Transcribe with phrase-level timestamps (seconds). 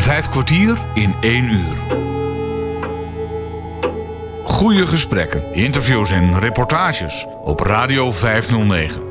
[0.00, 1.76] Vijf kwartier in één uur.
[4.44, 9.02] Goede gesprekken, interviews en reportages op Radio 509.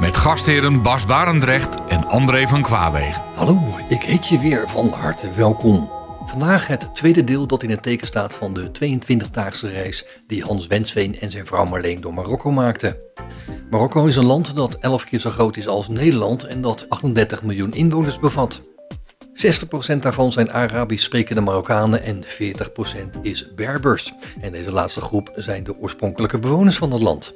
[0.00, 3.22] Met gastheren Bas Barendrecht en André van Kwaabegen.
[3.34, 3.58] Hallo,
[3.88, 5.90] ik heet je weer van harte welkom.
[6.26, 10.66] Vandaag het tweede deel dat in het teken staat van de 22-daagse reis die Hans
[10.66, 12.96] Wensveen en zijn vrouw Marleen door Marokko maakten.
[13.70, 17.42] Marokko is een land dat 11 keer zo groot is als Nederland en dat 38
[17.42, 18.71] miljoen inwoners bevat.
[19.34, 22.26] 60% daarvan zijn Arabisch sprekende Marokkanen en 40%
[23.22, 24.12] is Berbers.
[24.40, 27.34] En deze laatste groep zijn de oorspronkelijke bewoners van het land.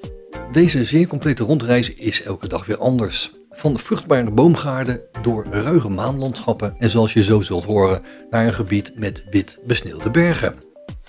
[0.52, 3.30] Deze zeer complete rondreis is elke dag weer anders.
[3.50, 8.92] Van vruchtbare boomgaarden door ruige maanlandschappen en zoals je zo zult horen, naar een gebied
[8.98, 10.54] met wit besneeuwde bergen.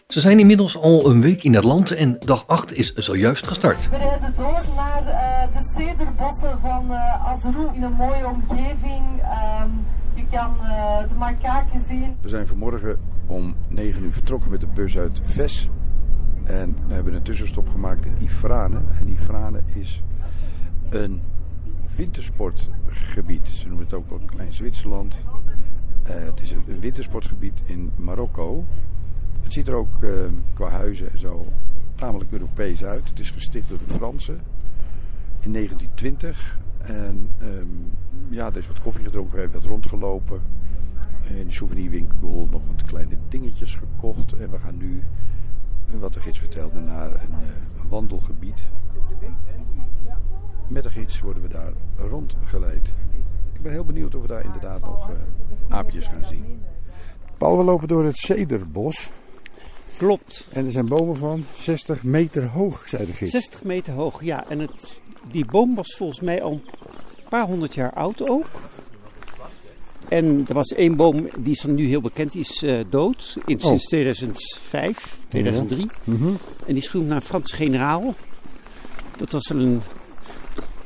[0.07, 3.89] Ze zijn inmiddels al een week in het land en dag 8 is zojuist gestart.
[3.89, 9.03] We rijden door naar uh, de cederbossen van uh, Azrou in een mooie omgeving.
[9.19, 12.15] Je kan uh, de makaken zien.
[12.21, 15.69] We zijn vanmorgen om 9 uur vertrokken met de bus uit Ves.
[16.43, 18.81] En we hebben een tussenstop gemaakt in Ifrane.
[19.01, 20.03] En Ifrane is
[20.89, 21.21] een
[21.95, 23.49] wintersportgebied.
[23.49, 25.17] Ze noemen het ook wel Klein Zwitserland.
[26.03, 28.65] het is een wintersportgebied in Marokko.
[29.41, 30.09] Het ziet er ook uh,
[30.53, 31.45] qua huizen en zo
[31.95, 33.09] tamelijk Europees uit.
[33.09, 34.41] Het is gesticht door de Fransen
[35.39, 36.57] in 1920.
[36.87, 37.91] En um,
[38.29, 40.41] ja, is wat koffie gedronken, we hebben wat rondgelopen.
[41.23, 44.33] In de souvenirwinkel nog wat kleine dingetjes gekocht.
[44.33, 45.03] En we gaan nu,
[45.85, 48.69] wat de gids vertelde, naar een, uh, een wandelgebied.
[50.67, 52.93] Met de gids worden we daar rondgeleid.
[53.53, 55.15] Ik ben heel benieuwd of we daar inderdaad nog uh,
[55.69, 56.61] aapjes gaan zien.
[57.37, 59.11] Paul, we lopen door het Cederbos.
[59.97, 60.47] Klopt.
[60.51, 63.31] En er zijn bomen van 60 meter hoog, zei de gids.
[63.31, 64.49] 60 meter hoog, ja.
[64.49, 64.99] En het,
[65.31, 66.63] die boom was volgens mij al een
[67.29, 68.45] paar honderd jaar oud ook.
[70.07, 73.37] En er was één boom, die is nu heel bekend, die is uh, dood.
[73.45, 73.89] In, sinds oh.
[73.89, 75.81] 2005, 2003.
[75.81, 75.87] Ja.
[76.03, 76.37] Mm -hmm.
[76.65, 78.15] En die is genoemd naar een Frans generaal.
[79.17, 79.81] Dat was een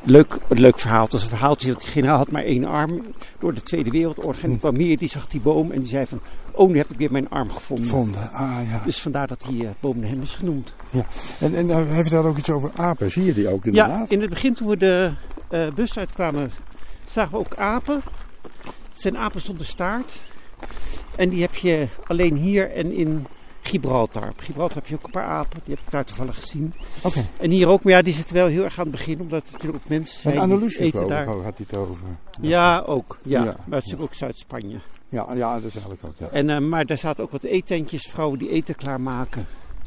[0.03, 1.03] leuk, een leuk verhaal.
[1.03, 3.01] Het was een verhaaltje dat die generaal had maar één arm
[3.39, 4.37] door de Tweede Wereldoorlog.
[4.37, 6.21] En er kwam meer, die zag die boom en die zei van...
[6.53, 7.85] Oh, nu heb ik weer mijn arm gevonden.
[7.85, 8.81] Gevonden, ah ja.
[8.85, 10.73] Dus vandaar dat die uh, hem is genoemd.
[10.89, 11.05] Ja,
[11.39, 13.11] en, en hij vertelde ook iets over apen.
[13.11, 14.09] Zie je die ook inderdaad?
[14.09, 15.11] Ja, in het begin toen we de
[15.51, 16.51] uh, bus uitkwamen
[17.09, 18.01] zagen we ook apen.
[18.61, 20.19] Het zijn apen zonder staart.
[21.15, 23.25] En die heb je alleen hier en in
[23.61, 24.29] Gibraltar.
[24.29, 26.73] Op Gibraltar heb je ook een paar apen, die heb ik daar toevallig gezien.
[26.97, 27.07] Oké.
[27.07, 27.25] Okay.
[27.39, 29.73] En hier ook, maar ja, die zitten wel heel erg aan het begin, omdat er
[29.73, 31.25] ook mensen zijn en die eten daar.
[31.25, 32.05] had hij het over.
[32.41, 33.17] Ja, ja ook.
[33.23, 33.43] Ja.
[33.43, 33.55] ja.
[33.65, 34.79] Maar het is ook Zuid-Spanje.
[35.11, 36.27] Ja, ja, dat is eigenlijk ook, ja.
[36.27, 39.45] En, uh, maar daar zaten ook wat eetentjes, vrouwen die eten klaarmaken.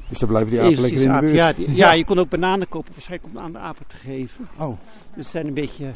[0.09, 1.35] Dus dan blijven die apen lekker in de buurt?
[1.35, 4.49] Ja, die, ja, je kon ook bananen kopen, waarschijnlijk om aan de apen te geven.
[4.57, 4.69] Oh.
[4.69, 4.79] Dus
[5.25, 5.91] het zijn een beetje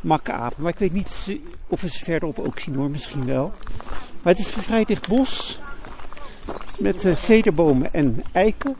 [0.00, 0.62] makke apen.
[0.62, 3.52] Maar ik weet niet of we ze verderop ook zien hoor, misschien wel.
[4.22, 5.58] Maar het is een vrij dicht bos.
[6.78, 8.76] Met uh, cederbomen en eiken.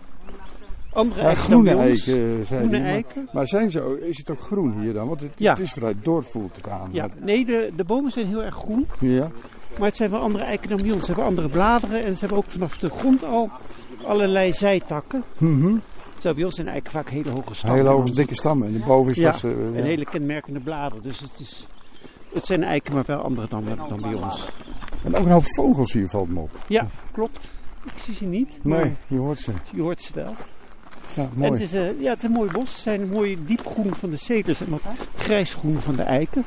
[0.92, 3.22] Andere ja, eiken groene eiken, zijn Groene die, eiken.
[3.24, 5.08] Maar, maar zijn ze, is het ook groen hier dan?
[5.08, 5.50] Want het, Ja.
[5.52, 6.88] het is vrij door, voelt het aan.
[6.92, 8.86] Ja, nee, de, de bomen zijn heel erg groen.
[9.00, 9.30] ja.
[9.78, 11.00] Maar het zijn wel andere eiken dan bij ons.
[11.00, 13.50] Ze hebben andere bladeren en ze hebben ook vanaf de grond al
[14.06, 15.24] allerlei zijtakken.
[15.38, 15.74] Mhm.
[16.18, 17.78] Zo bij ons zijn eiken vaak hele hoge stammen.
[17.78, 18.68] Hele hoge, dikke stammen.
[18.74, 19.44] En boven is Ja, dat...
[19.44, 19.56] eh, ja.
[19.78, 21.02] en hele kenmerkende bladeren.
[21.02, 21.66] Dus het, is,
[22.32, 24.48] het zijn eiken, maar wel andere dan, dan bij ons.
[25.04, 26.50] En ook een hoop vogels hier valt me op.
[26.68, 27.48] Ja, klopt.
[27.84, 29.52] Ik zie ze niet, Nee, je hoort ze.
[29.72, 30.34] je hoort ze wel.
[31.14, 31.50] Ja, mooi.
[31.50, 32.70] het is, eh, ja, het is een mooi bos.
[32.72, 34.80] Het zijn een mooie diepgroen van de ceders en wat
[35.16, 36.44] grijsgroen van de eiken.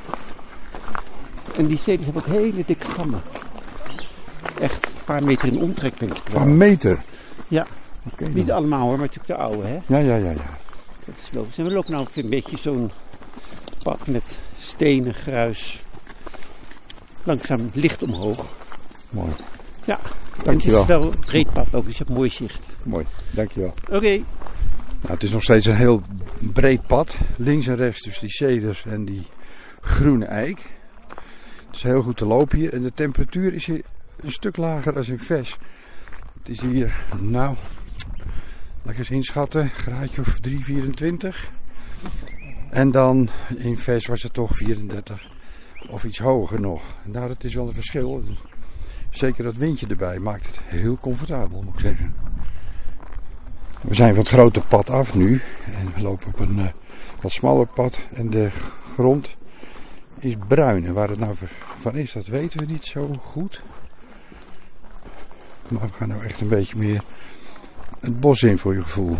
[1.60, 3.20] En die ceders hebben ook hele dikke stammen.
[4.60, 6.98] Echt een paar meter in omtrek denk ik Een paar meter.
[7.48, 7.66] Ja,
[8.18, 8.56] niet dan.
[8.56, 9.78] allemaal hoor, maar natuurlijk de oude hè.
[9.86, 10.58] Ja, ja, ja, ja.
[11.06, 11.58] Dat is logisch.
[11.58, 12.90] En we lopen nou een beetje zo'n
[13.82, 15.82] pad met stenen, gruis.
[17.22, 18.46] Langzaam licht omhoog.
[19.10, 19.32] Mooi.
[19.86, 19.98] Ja,
[20.44, 20.80] Dankjewel.
[20.80, 22.60] het is wel een breed pad ook, dus je hebt mooi zicht.
[22.82, 23.06] Mooi.
[23.30, 23.74] Dankjewel.
[23.90, 24.08] Oké,
[25.00, 26.02] Nou, het is nog steeds een heel
[26.38, 27.16] breed pad.
[27.36, 29.26] Links en rechts dus die ceders en die
[29.80, 30.78] groene eik.
[31.70, 32.72] Het is heel goed te lopen hier.
[32.72, 33.82] En de temperatuur is hier
[34.20, 35.58] een stuk lager dan in Ves.
[36.38, 37.56] Het is hier, nou,
[38.82, 41.50] laat ik eens inschatten, graadje of 3, 24.
[42.70, 45.30] En dan in Ves was het toch 34
[45.90, 46.82] of iets hoger nog.
[47.04, 48.24] Nou, dat is wel een verschil.
[49.10, 52.14] Zeker dat windje erbij maakt het heel comfortabel, moet ik zeggen.
[53.80, 55.40] We zijn van het grote pad af nu.
[55.74, 56.66] En we lopen op een eh,
[57.20, 58.00] wat smaller pad.
[58.14, 58.50] En de
[58.94, 59.36] grond
[60.22, 60.86] is bruin.
[60.86, 61.34] En waar het nou
[61.80, 63.62] van is, dat weten we niet zo goed.
[65.68, 67.02] Maar we gaan nou echt een beetje meer
[68.00, 69.16] het bos in voor je gevoel.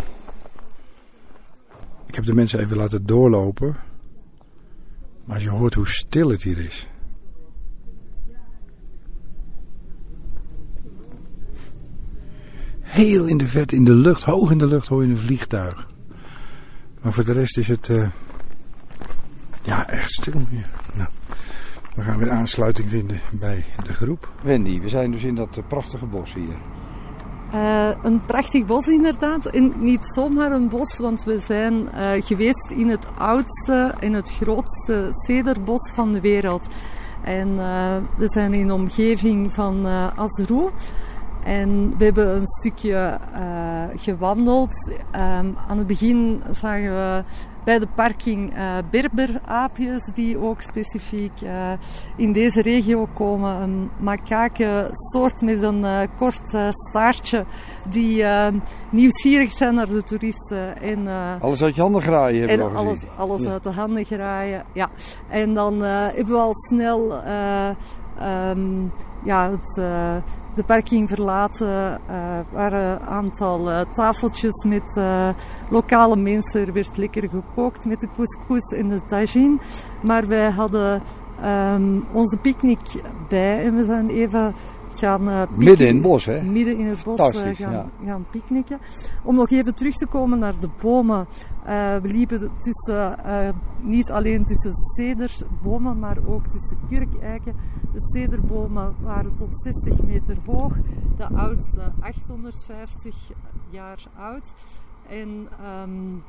[2.05, 3.75] Ik heb de mensen even laten doorlopen.
[5.25, 6.87] Maar als je hoort hoe stil het hier is.
[12.79, 15.87] Heel in de vet, in de lucht, hoog in de lucht hoor je een vliegtuig.
[17.01, 17.89] Maar voor de rest is het...
[17.89, 18.09] Eh,
[19.61, 20.69] ja, echt stil hier.
[20.93, 21.09] Nou,
[21.95, 24.29] we gaan weer aansluiting vinden bij de groep.
[24.41, 26.55] Wendy, we zijn dus in dat eh, prachtige bos hier.
[27.53, 29.45] Uh, een prachtig bos inderdaad.
[29.45, 34.31] En niet zomaar een bos, want we zijn uh, geweest in het oudste en het
[34.31, 36.67] grootste cederbos van de wereld.
[37.23, 39.85] En uh, we zijn in de omgeving van
[40.15, 40.71] Azrou.
[41.43, 43.19] En we hebben een stukje
[43.95, 44.91] gewandeld.
[45.15, 47.23] Um, aan het begin zagen we
[47.63, 51.71] bij de parking uh, berberaapjes die ook specifiek uh,
[52.17, 53.61] in deze regio komen.
[53.61, 53.89] Een
[54.91, 57.45] soort met een kort staartje
[57.89, 58.25] die
[58.89, 60.81] nieuwsgierig zijn naar de toeristen.
[60.81, 61.07] En,
[61.39, 64.89] alles uit je handen graaien hebben we alles, alles uit de handen graaien, ja.
[65.29, 67.23] En dan hebben we al snel
[68.21, 68.91] um,
[69.23, 69.81] ja, het
[70.55, 75.01] de parking verlaten uh, waren een aantal uh, tafeltjes met
[75.69, 76.67] lokale mensen.
[76.67, 79.57] Er werd lekker gekookt met de couscous en de tagine.
[80.03, 81.01] Maar wij hadden
[81.45, 82.79] um, onze picknick
[83.29, 84.53] bij en we zijn even
[85.01, 86.41] gaan uh, midden in het bos, hè?
[86.41, 87.89] Midden in het bos uh, gaan, ja.
[88.05, 88.79] gaan picknicken.
[89.23, 91.27] Om nog even terug te komen naar de bomen.
[91.67, 93.15] Uh, we liepen tussen,
[93.81, 97.55] niet alleen tussen cederbomen, maar ook tussen kurkeiken.
[97.93, 100.73] De cederbomen waren tot 60 meter hoog,
[101.17, 103.15] de oudste 850
[103.69, 104.53] jaar oud.
[105.07, 105.47] En
[105.83, 106.23] um,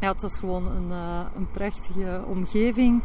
[0.00, 3.02] ja, het was gewoon een, uh, een prachtige omgeving.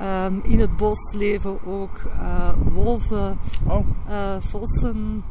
[0.00, 3.38] Um, in het bos leven ook uh, wolven,
[3.68, 3.86] oh.
[4.08, 5.24] uh, vossen,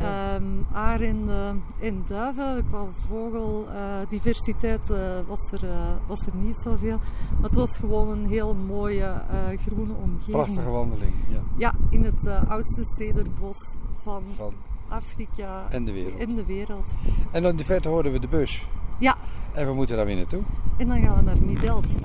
[0.00, 2.64] um, arenden en duiven.
[2.68, 4.88] Qua vogeldiversiteit
[5.26, 5.68] was, er,
[6.06, 6.98] was er niet zoveel.
[7.40, 9.22] Maar het was gewoon een heel mooie
[9.66, 10.36] groene omgeving.
[10.36, 11.40] Prachtige wandeling, ja.
[11.56, 14.52] Ja, in het oudste cederbos van, van
[14.88, 16.20] Afrika en de wereld.
[16.20, 16.90] En de wereld.
[17.30, 18.66] En in de verte hoorden we de bus.
[18.98, 19.16] Ja.
[19.52, 20.42] En we moeten daar weer naartoe.
[20.76, 21.96] En dan gaan we naar Nidelt.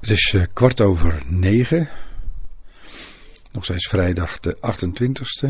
[0.00, 1.88] Het is uh, kwart over negen.
[3.50, 5.48] Nog steeds vrijdag de 28ste.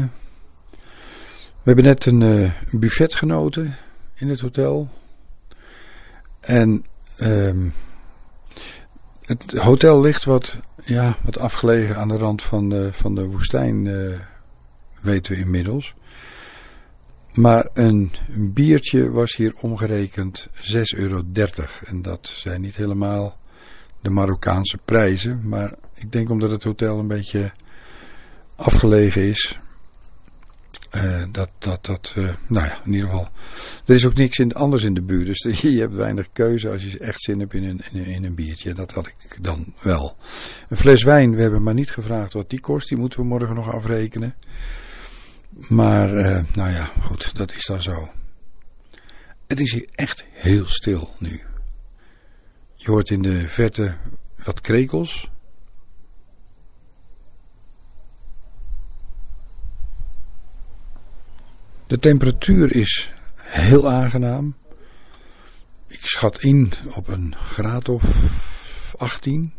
[1.52, 3.76] We hebben net een, uh, een buffet genoten
[4.14, 4.88] in het hotel.
[6.40, 6.84] En
[7.20, 7.72] um,
[9.24, 13.84] het hotel ligt wat, ja, wat afgelegen aan de rand van de, van de woestijn,
[13.84, 14.14] uh,
[15.00, 15.94] weten we inmiddels.
[17.32, 21.22] Maar een biertje was hier omgerekend 6,30 euro.
[21.84, 23.36] En dat zijn niet helemaal
[24.00, 25.40] de Marokkaanse prijzen.
[25.44, 27.50] Maar ik denk omdat het hotel een beetje
[28.56, 29.58] afgelegen is.
[30.94, 33.28] Uh, dat, dat, dat, uh, nou ja, in ieder geval.
[33.84, 35.26] Er is ook niks in, anders in de buurt.
[35.26, 38.72] Dus je hebt weinig keuze als je echt zin hebt in een, in, een biertje.
[38.72, 40.16] Dat had ik dan wel.
[40.68, 42.88] Een fles wijn, we hebben maar niet gevraagd wat die kost.
[42.88, 44.34] Die moeten we morgen nog afrekenen.
[45.68, 48.08] Maar, uh, nou ja, goed, dat is dan zo.
[49.46, 51.40] Het is hier echt heel stil nu.
[52.88, 53.96] Je hoort in de verte
[54.44, 55.28] wat krekels.
[61.86, 64.54] De temperatuur is heel aangenaam.
[65.86, 68.04] Ik schat in op een graad of
[68.98, 69.52] 18.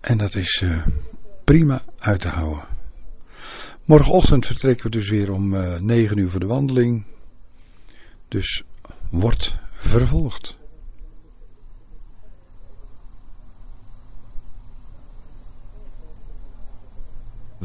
[0.00, 0.86] En dat is uh,
[1.44, 2.64] prima uit te houden.
[3.84, 7.04] Morgenochtend vertrekken we dus weer om uh, eh, 9 uur voor de wandeling.
[8.28, 8.62] Dus
[9.10, 10.62] wordt vervolgd.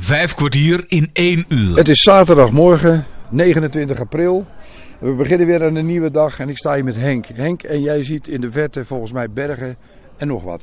[0.02, 1.76] Vijf kwartier in één uur.
[1.76, 4.46] Het is zaterdagmorgen, 29 april.
[5.00, 7.26] We beginnen weer aan een nieuwe dag en ik sta hier met Henk.
[7.26, 9.78] Henk, en jij ziet in de verte volgens mij bergen
[10.18, 10.62] en nog wat.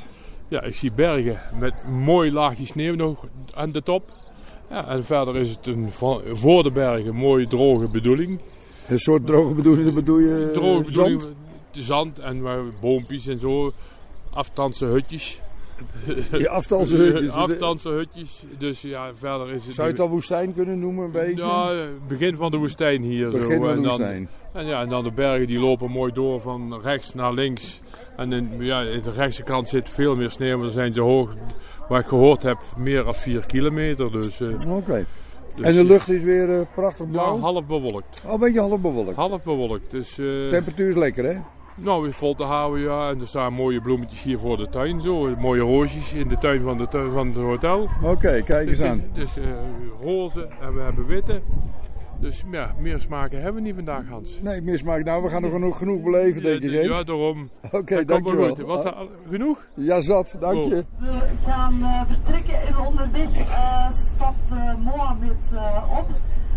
[0.49, 4.11] Ja, ik zie bergen met mooi laagje sneeuw nog aan de top.
[4.71, 5.93] Ja, en verder is het een
[6.35, 8.41] voor de bergen mooie droge bedoeling.
[8.89, 11.35] Een soort droge bedoeling, bedoel je droge bedoeling, zand?
[11.71, 12.43] zand en
[12.81, 13.73] boompjes en zo.
[14.31, 15.41] Afstandse hutjes.
[16.47, 17.31] Afstandse hutjes.
[17.47, 18.45] afstandse hutjes.
[18.59, 19.75] Dus ja, verder is het...
[19.75, 21.45] Zou je het al woestijn kunnen noemen een beetje?
[21.45, 23.31] Ja, begin van de woestijn hier.
[23.31, 23.59] Begin zo.
[23.59, 24.29] van de en dan, woestijn.
[24.53, 27.81] En, ja, en dan de bergen die lopen mooi door van rechts naar links.
[28.17, 31.01] En in, ja, in de rechtse kant zit veel meer sneeuw, maar dan zijn ze
[31.01, 31.35] hoog
[31.89, 34.13] Waar ik gehoord heb, meer dan 4 kilometer.
[34.13, 35.07] Dus, uh, Oké.
[35.55, 37.35] Dus, en de lucht is weer uh, prachtig blauw?
[37.35, 38.23] Ja, half bewolkt.
[38.27, 39.17] Oh, een beetje half bewolkt?
[39.17, 39.91] Half bewolkt.
[39.91, 41.39] Dus, uh, Temperatuur is lekker, hè?
[41.77, 43.11] Nou, weer vol te houden, ja.
[43.11, 45.01] En er staan mooie bloemetjes hier voor de tuin.
[45.01, 45.37] Zo.
[45.37, 47.89] Mooie roosjes in de tuin van, de tuin, van het hotel.
[48.03, 49.05] Oké, kijk eens dus, aan.
[49.13, 49.37] Dus
[50.03, 51.43] roze en we hebben witte.
[52.21, 54.39] Dus ja, meer smaken hebben we niet vandaag, Hans.
[54.43, 55.05] Nee, meer smaak.
[55.05, 56.71] Nou, we gaan nog genoeg, genoeg beleven, denk ik.
[56.71, 57.49] Ja, daarom.
[57.65, 58.49] Oké, okay, dankjewel.
[58.49, 58.61] Goed.
[58.61, 58.95] Was dat
[59.31, 59.69] genoeg?
[59.75, 60.37] Ja, zat.
[60.41, 60.85] Dank je.
[60.99, 65.37] We gaan uh, vertrekken en onderweg uh, stapt uh, Mohamed
[65.99, 66.07] op.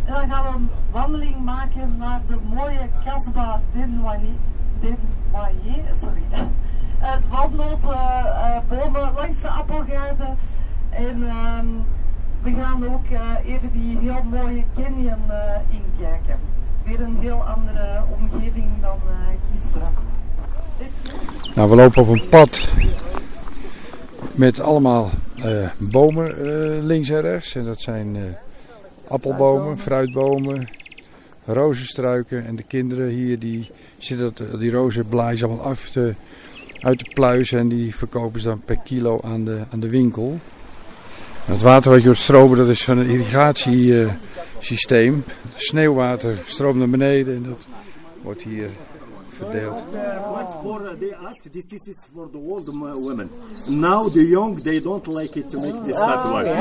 [0.05, 4.37] En dan gaan we een wandeling maken naar de mooie Casbah Denwalier.
[5.99, 6.21] Sorry.
[6.97, 10.37] Het waldnootbomen uh, langs de appelgaarden.
[10.89, 11.65] En ehm,
[12.41, 13.05] we gaan ook
[13.45, 15.19] even die heel mooie canyon
[15.69, 16.39] inkijken.
[16.83, 18.99] Weer een heel andere omgeving dan
[19.51, 19.89] gisteren.
[21.55, 22.69] Nou, we lopen op een pad
[24.31, 25.09] met allemaal
[25.77, 26.33] bomen
[26.85, 27.55] links en rechts.
[27.55, 28.17] En dat zijn
[29.07, 30.69] appelbomen, fruitbomen,
[31.45, 32.45] rozenstruiken.
[32.45, 33.71] En de kinderen hier die
[34.03, 36.13] zitten die rozenblaadjes allemaal af te,
[36.79, 37.59] uit de pluizen.
[37.59, 40.39] En die verkopen ze dan per kilo aan de, aan de winkel.
[41.45, 45.23] Het water wat je hoort stromen, dat is van een irrigatiesysteem.
[45.55, 47.67] Sneeuwwater stroomt naar beneden en dat
[48.21, 48.69] wordt hier
[49.39, 49.83] verdeeld.
[50.33, 52.67] What's for they ask this is for the old
[53.07, 53.29] women.
[53.69, 56.53] Now the young they don't like it to make this tatuage.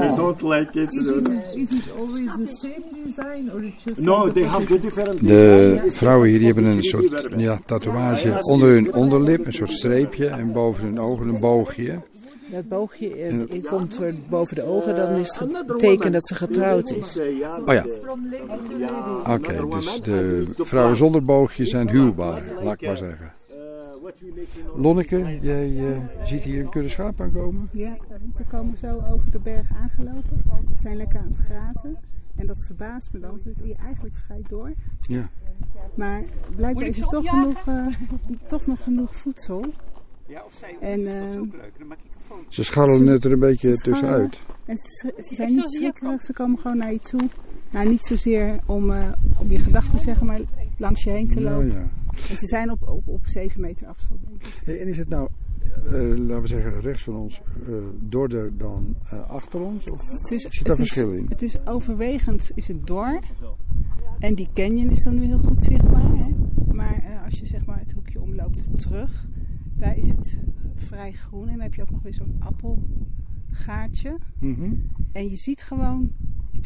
[0.00, 0.88] They don't like it.
[0.92, 1.28] Is it,
[1.62, 5.84] is it always the same design or it's just No, they have the different De
[5.86, 10.52] vrouwen hier die hebben een soort ja, tatoeage onder hun onderlip, een soort streepje en
[10.52, 12.00] boven hun ogen een boogje.
[12.50, 17.18] Dat boogje eh, komt boven de ogen, dan is het teken dat ze getrouwd is.
[17.66, 17.84] Oh ja.
[19.20, 23.32] Oké, okay, dus de vrouwen zonder boogje zijn huwbaar, laat ik maar zeggen.
[24.76, 27.68] Lonneke, jij uh, ziet hier een kudde schaap aankomen?
[27.72, 27.96] Ja,
[28.36, 30.42] ze komen zo over de berg aangelopen.
[30.72, 31.98] Ze zijn lekker aan het grazen.
[32.36, 34.72] En dat verbaast me dan, want het is hier eigenlijk vrij door.
[35.00, 35.28] Ja.
[35.94, 36.22] Maar
[36.56, 37.86] blijkbaar is er toch, genoeg, uh,
[38.48, 39.64] toch nog genoeg voedsel.
[40.28, 41.72] Ja, of zij En, dat is uh, ook leuk.
[41.78, 42.44] Dan maak ik een foto.
[42.48, 44.40] Ze scharrelen net er een beetje tussenuit.
[44.64, 47.28] En ze, ze zijn niet schrikkerig, ze komen gewoon naar je toe.
[47.70, 50.40] Nou, niet zozeer om, uh, om je gedachten te zeggen, maar
[50.76, 51.68] langs je heen te lopen.
[51.70, 51.88] ja.
[52.30, 54.60] En ze zijn op, op, op 7 meter afstand, denk ik.
[54.64, 55.28] Hey, en is het nou,
[55.86, 59.90] eh, laten we zeggen, rechts van ons eh dorder dan eh, achter ons?
[59.90, 61.26] Of Het is, zit daar is- verschil in?
[61.28, 63.18] Het is overwegend is het door.
[64.18, 66.16] En die canyon is dan nu heel goed zichtbaar.
[66.16, 66.34] Hè?
[66.72, 69.26] Maar eh, als je zeg maar het hoekje omloopt terug,
[69.78, 70.38] daar is het
[70.74, 71.42] vrij groen.
[71.42, 74.18] En dan heb je ook nog weer zo'n appelgaatje.
[74.40, 74.72] Mhm.
[75.12, 76.12] En je ziet gewoon,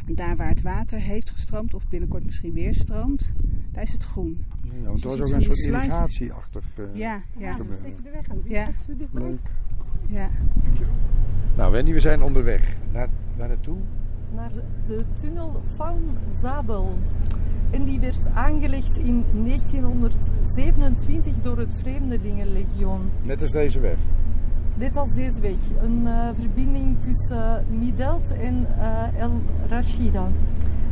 [0.07, 3.33] daar waar het water heeft gestroomd, of binnenkort misschien weer stroomt,
[3.73, 4.45] daar is het groen.
[4.62, 8.42] Ja, want het was ziet ook een soort irrigatieachtig eh, Ja, ja, gebeuren.
[8.45, 8.69] ja,
[9.12, 9.50] Leuk.
[10.09, 10.31] ja.
[11.57, 12.76] Nou Wendy, we zijn onderweg.
[12.92, 13.76] Naar, waar naartoe?
[14.35, 14.50] naar
[14.87, 16.00] de tunnel van
[16.40, 16.99] Zabel.
[17.73, 23.11] En die werd aangelegd in 1927 door het Vreemdelingenlegioen.
[23.23, 23.97] Net als deze weg.
[24.75, 25.59] Dit als deze weg.
[25.83, 30.26] Een eh, verbinding tussen Midelt en eh, El Rashida.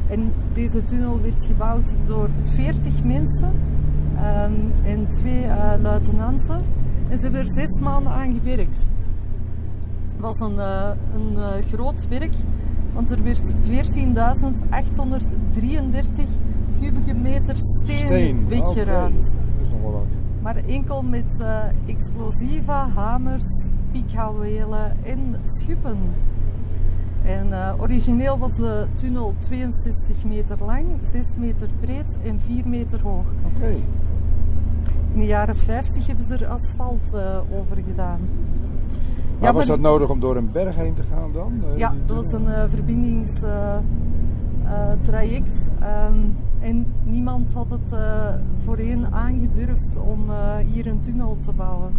[0.08, 3.52] En deze tunnel werd gebouwd door 40 mensen
[4.16, 4.52] ehm,
[4.84, 6.60] en twee eh, luitenanten.
[7.08, 8.88] En ze hebben er zes maanden aan gewerkt.
[10.06, 10.58] Het was een,
[11.14, 12.34] een groot werk,
[12.92, 13.60] want er werd 14.833
[16.80, 18.48] kubieke meter steen, Steen.
[18.48, 19.26] weggeruimd.
[19.26, 20.06] Oké, Dat is nog wel wat.
[20.42, 25.98] Maar enkel met eh, explosieve, hamers, piekhouwelen en schuppen.
[27.24, 33.02] En eh, origineel was de tunnel 62 meter lang, 6 meter breed en 4 meter
[33.02, 33.24] hoog.
[33.54, 33.70] Oké.
[35.12, 38.18] In de jaren 50 hebben ze er asfalt eh, over gedaan.
[39.38, 41.52] Maar Ja, was dat nodig om door een berg heen te gaan dan?
[41.76, 45.68] Ja, dat was een verbindingstraject.
[45.80, 46.14] Ehm,
[46.60, 51.92] en niemand had het eh, voorheen aangedurfd om eh, hier een tunnel te bouwen.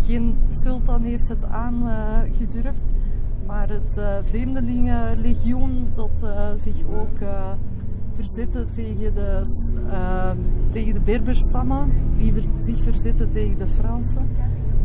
[0.00, 2.92] Geen sultan heeft het aangedurfd,
[3.46, 6.26] maar het eh, Vreemdelingenlegioen dat
[6.56, 7.18] zich ook
[8.14, 10.30] verzette tegen de, s- eh,
[10.70, 14.28] tegen de Berberstammen, die ver- zich verzetten tegen de Fransen.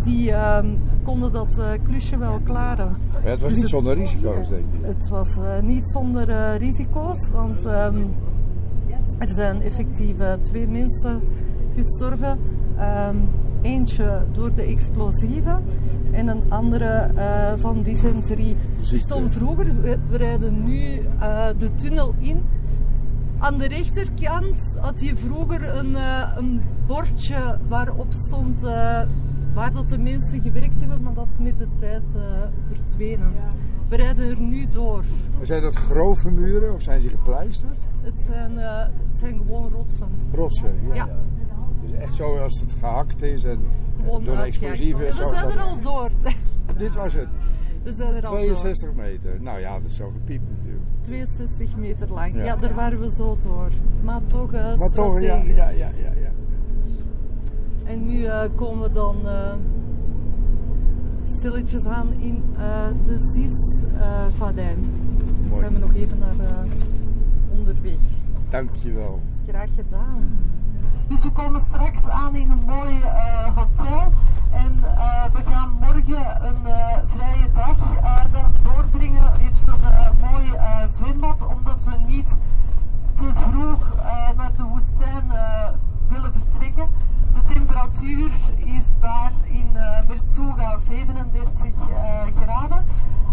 [0.03, 0.67] Die ehm,
[1.03, 2.95] konden dat klusje wel klaren.
[3.23, 4.85] Ja, het was niet zonder risico's, denk ik.
[4.85, 7.97] Het was niet zonder risico's, want ehm,
[9.19, 11.21] er zijn effectief twee mensen
[11.75, 12.39] gestorven.
[12.77, 13.17] Ehm,
[13.61, 15.63] eentje door de explosieven
[16.11, 18.57] en een andere eh, van dysenterie.
[18.81, 19.07] Ziekte.
[19.07, 22.43] Stond vroeger, we, we rijden nu eh, de tunnel in.
[23.39, 28.63] Aan de rechterkant had je vroeger een, eh, een bordje waarop stond
[29.57, 32.21] waar dat de mensen gewerkt hebben, maar dat is met de tijd eh,
[32.67, 33.33] verdwenen.
[33.89, 35.03] We rijden er nu door.
[35.41, 37.87] Zijn dat grove muren of zijn ze gepleisterd?
[38.01, 40.07] Het zijn, eh, het zijn gewoon rotsen.
[40.33, 40.93] Rotsen, ja.
[40.95, 41.05] Ja.
[41.05, 41.17] ja.
[41.81, 43.59] Dus echt zo als het gehakt is en
[43.97, 44.99] eh, Gewoon door explosieven.
[44.99, 46.09] We zo, zijn dat- er al door.
[46.77, 47.27] Dit was het.
[47.83, 49.41] We zijn er al 62 meter.
[49.41, 50.83] Nou ja, dat is zo gepiept natuurlijk.
[50.83, 51.03] door.
[51.03, 52.35] 62 meter lang.
[52.35, 52.43] Ja.
[52.43, 53.71] Ja, daar waren we zo door.
[54.03, 56.26] Maar toch eh Maar toch, ja, ja, ja, ja.
[57.87, 59.53] En nu eh, komen we dan eh,
[61.23, 64.85] stilletjes aan in eh, de Cis-Vadijn.
[65.47, 65.59] Mooi.
[65.59, 67.99] zijn we nog even naar eh, onderweg.
[68.49, 69.21] Dankjewel.
[69.47, 70.37] Graag gedaan.
[71.07, 74.09] Dus we komen straks aan in een mooi uh, hotel.
[74.51, 78.01] En uh, we gaan morgen een uh, vrije dag
[78.31, 79.31] daar doorbrengen.
[79.37, 80.51] Heeft zo'n mooi
[80.87, 82.39] zwembad, omdat we niet
[83.13, 83.95] te vroeg
[84.37, 85.31] naar de woestijn
[86.07, 86.87] willen vertrekken.
[87.37, 91.73] De temperatuur is daar in uh, Mertsuga 37
[92.41, 92.85] graden.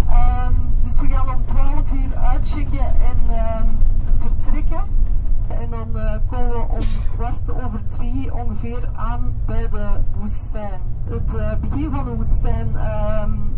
[0.09, 3.19] Um, dus we gaan om 12 uur uitchecken en
[3.61, 3.79] um,
[4.19, 4.85] vertrekken.
[5.49, 6.81] En dan uh, komen we om
[7.17, 10.81] kwart over drie ongeveer aan bij de woestijn.
[11.05, 13.57] Het begin van de woestijn um,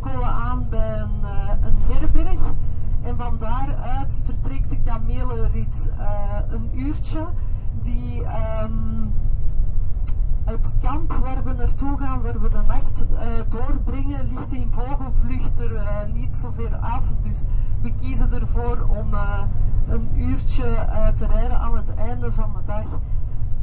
[0.00, 2.40] komen we aan bij een, uh, herberg.
[3.02, 5.90] En van daaruit vertrekt de kamelenrit
[6.48, 7.26] een uurtje
[7.82, 8.22] die
[10.44, 13.04] het kamp waar we naartoe gaan, waar we de nacht
[13.48, 17.02] doorbrengen, ligt in vogelvlucht er niet zo ver af.
[17.22, 17.40] Dus
[17.82, 19.14] we kiezen ervoor om
[19.88, 20.64] een uurtje
[21.14, 23.00] te rijden aan het einde van de dag.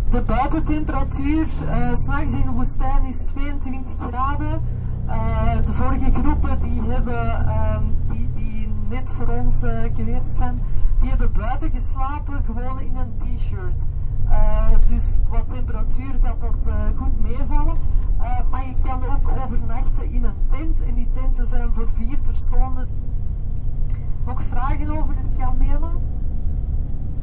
[0.09, 1.48] De buitentemperatuur
[1.93, 4.62] s'nachts in de woestijn is 22 graden.
[5.65, 9.59] De vorige groepen die, hebben, ehm, die, die net voor ons
[9.95, 10.59] geweest zijn,
[11.00, 13.83] die hebben buiten geslapen gewoon in een t-shirt.
[14.89, 17.75] Dus qua temperatuur gaat dat goed meevallen.
[18.49, 22.88] maar je kan ook overnachten in een tent en die tenten zijn voor vier personen.
[24.25, 25.91] Nog vragen over de kamelen?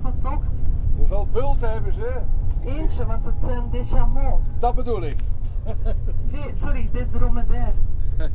[0.01, 0.63] Vertocht?
[0.97, 2.21] Hoeveel bulten hebben ze?
[2.65, 4.43] Eentje, want het zijn des chameaux.
[4.59, 5.17] Dat bedoel ik.
[6.31, 7.73] De, sorry, de dromedaire.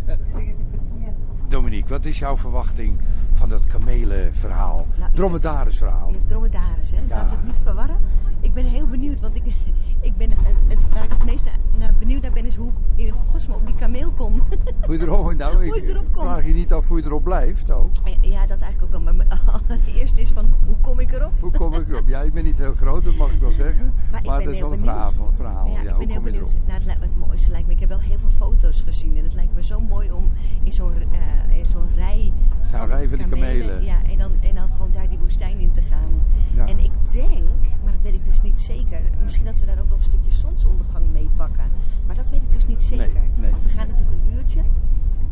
[0.06, 1.16] ik zeg het verkeerd.
[1.48, 3.00] Dominique, wat is jouw verwachting
[3.34, 4.86] van dat kamelenverhaal?
[5.00, 6.10] Nou, dromedarisverhaal.
[6.12, 7.02] Ja, dromedaris, hè?
[7.10, 7.98] Laten we het niet verwarren.
[8.42, 9.44] Ik ben heel benieuwd, want ik,
[10.02, 11.46] ik ben, het, waar ik het meest
[11.78, 14.42] naar, benieuwd naar ben, is hoe ik in godsnaam op die kameel kom.
[14.86, 16.24] Hoe je erop, nou, ik erop kom.
[16.24, 17.94] vraag je niet af hoe je erop blijft ook?
[18.22, 19.14] Ja, dat eigenlijk ook wel.
[19.14, 21.32] Maar allereerst is van, hoe kom ik erop?
[21.40, 22.08] Hoe kom ik erop?
[22.08, 23.94] Ja, ik ben niet heel groot, dat mag ik wel zeggen.
[24.12, 25.12] Maar, maar dat is wel een verhaal.
[25.32, 25.68] verhaal.
[25.68, 26.54] Ja, ja, ik ben heel benieuwd.
[26.68, 29.18] Nou, het, het mooiste lijkt me, ik heb wel heel veel foto's gezien.
[29.18, 30.30] En het lijkt me zo mooi om
[30.64, 32.32] in zo'n uh, zo'n rij...
[32.72, 33.84] Zo'n rij van die kamelen.
[33.84, 36.24] Ja, en dan, en dan gewoon daar die woestijn in te gaan.
[36.68, 37.44] En ik denk,
[37.84, 39.02] maar dat weet ik dus niet zeker.
[39.24, 41.66] Misschien dat we daar ook nog een stukje zonsondergang mee pakken.
[42.08, 43.08] Maar dat weet ik dus niet zeker.
[43.14, 43.52] Nee, nee.
[43.52, 44.62] Want we gaan natuurlijk een uurtje.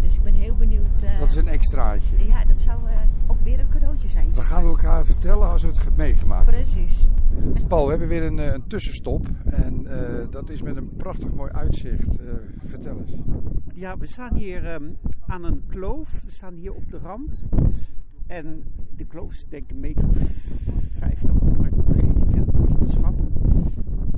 [0.01, 1.03] Dus ik ben heel benieuwd.
[1.03, 2.27] Uh, dat is een extraatje.
[2.27, 2.91] Ja, dat zou uh,
[3.27, 4.33] ook weer een cadeautje zijn.
[4.33, 6.45] We gaan elkaar vertellen als we het hebben meegemaakt.
[6.45, 7.07] Precies.
[7.67, 9.27] Paul, we hebben weer een, eh, een tussenstop.
[9.45, 9.91] En uh,
[10.29, 12.19] dat is met een prachtig mooi uitzicht.
[12.65, 13.21] vertel eens.
[13.73, 16.21] Ja, we staan hier um, aan een kloof.
[16.25, 17.49] We staan hier op de rand.
[18.27, 18.63] En
[18.95, 20.07] de kloof is denk ik een meter
[20.99, 22.03] 50, 100 breed.
[22.03, 23.33] Ik vind het moeilijk te schatten.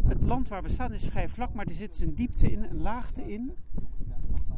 [0.08, 2.82] Het land waar we staan is vrij vlak, maar er zit een diepte in, een
[2.82, 3.52] laagte in.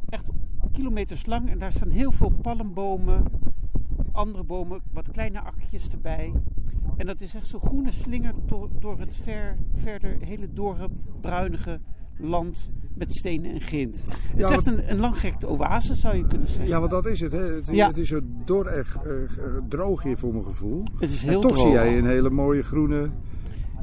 [0.09, 0.29] Echt
[0.71, 1.49] kilometers lang.
[1.49, 3.23] En daar staan heel veel palmbomen,
[4.11, 6.33] andere bomen, wat kleine akjes erbij.
[6.97, 8.33] En dat is echt zo'n groene slinger
[8.79, 10.89] door, het ver, verder hele dorre,
[11.21, 11.79] bruinige
[12.17, 14.03] land met stenen en grind.
[14.07, 16.67] Het is echt een, een langgerekte oase, zou je kunnen zeggen.
[16.67, 17.31] Ja, want dat is het.
[17.31, 17.39] Hè?
[17.39, 17.87] Het, ja.
[17.87, 18.83] het is zo door uh,
[19.67, 20.83] droog hier voor mijn gevoel.
[20.99, 23.09] Het is heel en toch zie jij een hele mooie groene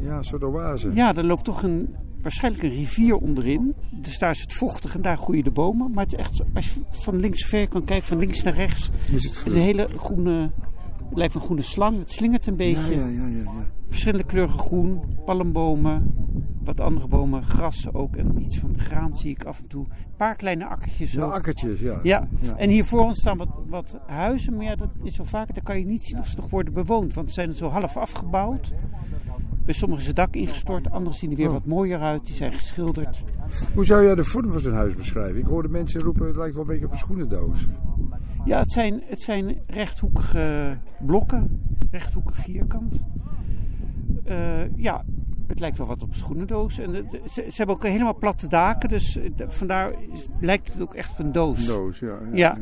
[0.00, 0.90] ja, soort oase.
[0.94, 3.74] Ja, er loopt toch een, waarschijnlijk een rivier onderin.
[3.90, 5.90] Dus daar is het vochtig en daar groeien de bomen.
[5.92, 8.90] Maar het is echt, als je van links ver kan kijken, van links naar rechts,
[9.12, 10.50] is het, een hele groene,
[11.08, 11.98] het lijkt een groene slang.
[11.98, 12.94] Het slingert een beetje.
[12.94, 16.14] Ja, ja, ja, ja, Verschillende kleuren groen, palmbomen,
[16.64, 19.84] wat andere bomen, grassen ook en iets van graan zie ik af en toe.
[19.84, 21.12] Een paar kleine akkertjes.
[21.12, 22.00] Ja, akkertjes, ja.
[22.02, 22.28] ja.
[22.56, 25.78] En hier voor ons staan wat, wat huizen, maar dat is zo vaak, daar kan
[25.78, 27.14] je niet zien of ze nog worden bewoond.
[27.14, 28.72] Want ze zijn zo half afgebouwd.
[29.70, 31.52] Bij sommigen is het dak ingestort, anderen zien er weer oh.
[31.52, 32.26] wat mooier uit.
[32.26, 33.22] Die zijn geschilderd.
[33.74, 35.38] Hoe zou jij de vorm van zo'n huis beschrijven?
[35.38, 37.66] Ik hoorde mensen roepen, het lijkt wel een beetje op een schoenendoos.
[38.44, 43.06] Ja, het zijn, het zijn rechthoekige blokken, rechthoekig vierkant.
[44.26, 45.04] Uh, ja,
[45.46, 46.78] het lijkt wel wat op een schoenendoos.
[46.78, 49.94] En ze, ze, hebben ook helemaal platte daken, dus vandaar
[50.40, 51.58] lijkt het ook echt op een doos.
[51.58, 52.06] Een doos, ja.
[52.06, 52.18] Ja.
[52.32, 52.58] ja.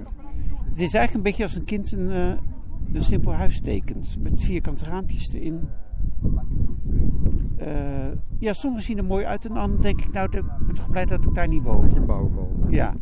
[0.69, 2.33] Het is eigenlijk een beetje als een kind een, uh,
[2.93, 5.69] een simpel huis tekent, met vierkante raampjes erin.
[7.61, 7.67] Uh,
[8.39, 11.05] ja, sommigen zien er mooi uit en dan denk ik, nou, ik ben toch blij
[11.05, 11.91] dat ik daar niet woon.
[11.95, 12.53] Je bouwval.
[12.69, 12.95] Ja.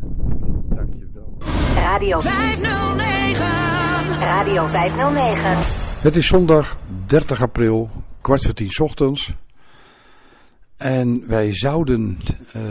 [0.69, 1.37] Dankjewel.
[1.75, 4.19] Radio 509.
[4.19, 5.51] Radio 509.
[6.03, 9.35] Het is zondag 30 april, kwart voor tien ochtends.
[10.77, 12.19] En wij zouden
[12.57, 12.63] uh,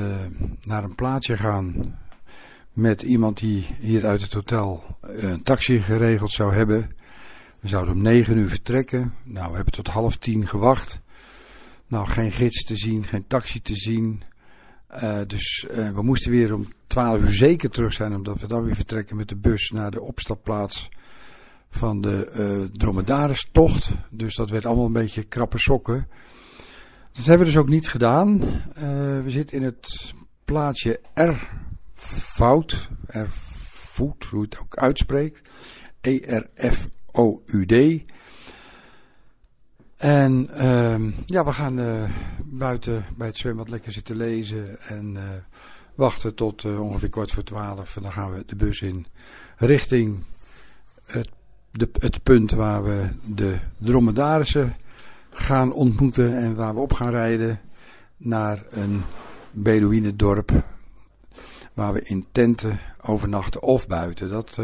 [0.64, 1.96] naar een plaatsje gaan
[2.74, 6.90] met iemand die hier uit het hotel een taxi geregeld zou hebben.
[7.60, 9.14] We zouden om negen uur vertrekken.
[9.24, 11.02] Nou, we hebben tot half tien gewacht.
[11.88, 14.24] Nou, geen gids te zien, geen taxi te zien.
[15.04, 18.64] Uh, dus uh, we moesten weer om twaalf uur zeker terug zijn, omdat we dan
[18.64, 20.90] weer vertrekken met de bus naar de opstapplaats
[21.70, 23.92] van de uh, dromedaris-tocht.
[24.10, 26.08] Dus dat werd allemaal een beetje krappe sokken.
[27.12, 28.40] Dat hebben we dus ook niet gedaan.
[29.24, 30.14] We zitten in het
[30.46, 31.00] plaatsje.
[31.14, 31.34] R.
[31.94, 32.90] Voet,
[34.24, 35.50] hoe het ook uitspreekt.
[36.02, 37.74] E-R-F-O-U-D.
[40.06, 42.04] En uh, ja, we gaan uh,
[42.44, 45.22] buiten bij het zwembad lekker zitten lezen en uh,
[45.96, 47.96] wachten tot uh, ongeveer kwart voor twaalf.
[47.96, 49.06] En dan gaan we de bus in
[49.58, 50.24] richting
[51.06, 51.30] het,
[51.72, 54.76] de, het punt waar we de dromedarissen
[55.30, 57.60] gaan ontmoeten en waar we op gaan rijden
[58.18, 59.02] naar een
[59.52, 60.64] Bedouinendorp
[61.74, 64.30] waar we in tenten overnachten of buiten.
[64.30, 64.60] Dat,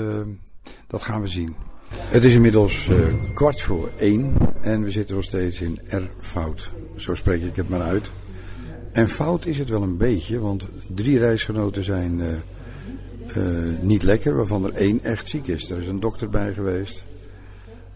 [0.88, 1.56] dat gaan we zien.
[1.95, 6.71] Het is inmiddels uh, kwart voor één en we zitten nog steeds in R-fout.
[6.95, 8.12] Zo spreek ik het maar uit.
[8.91, 12.27] En fout is het wel een beetje, want drie reisgenoten zijn uh,
[13.38, 15.69] uh, niet lekker, waarvan er één echt ziek is.
[15.69, 17.04] Er is een dokter bij geweest.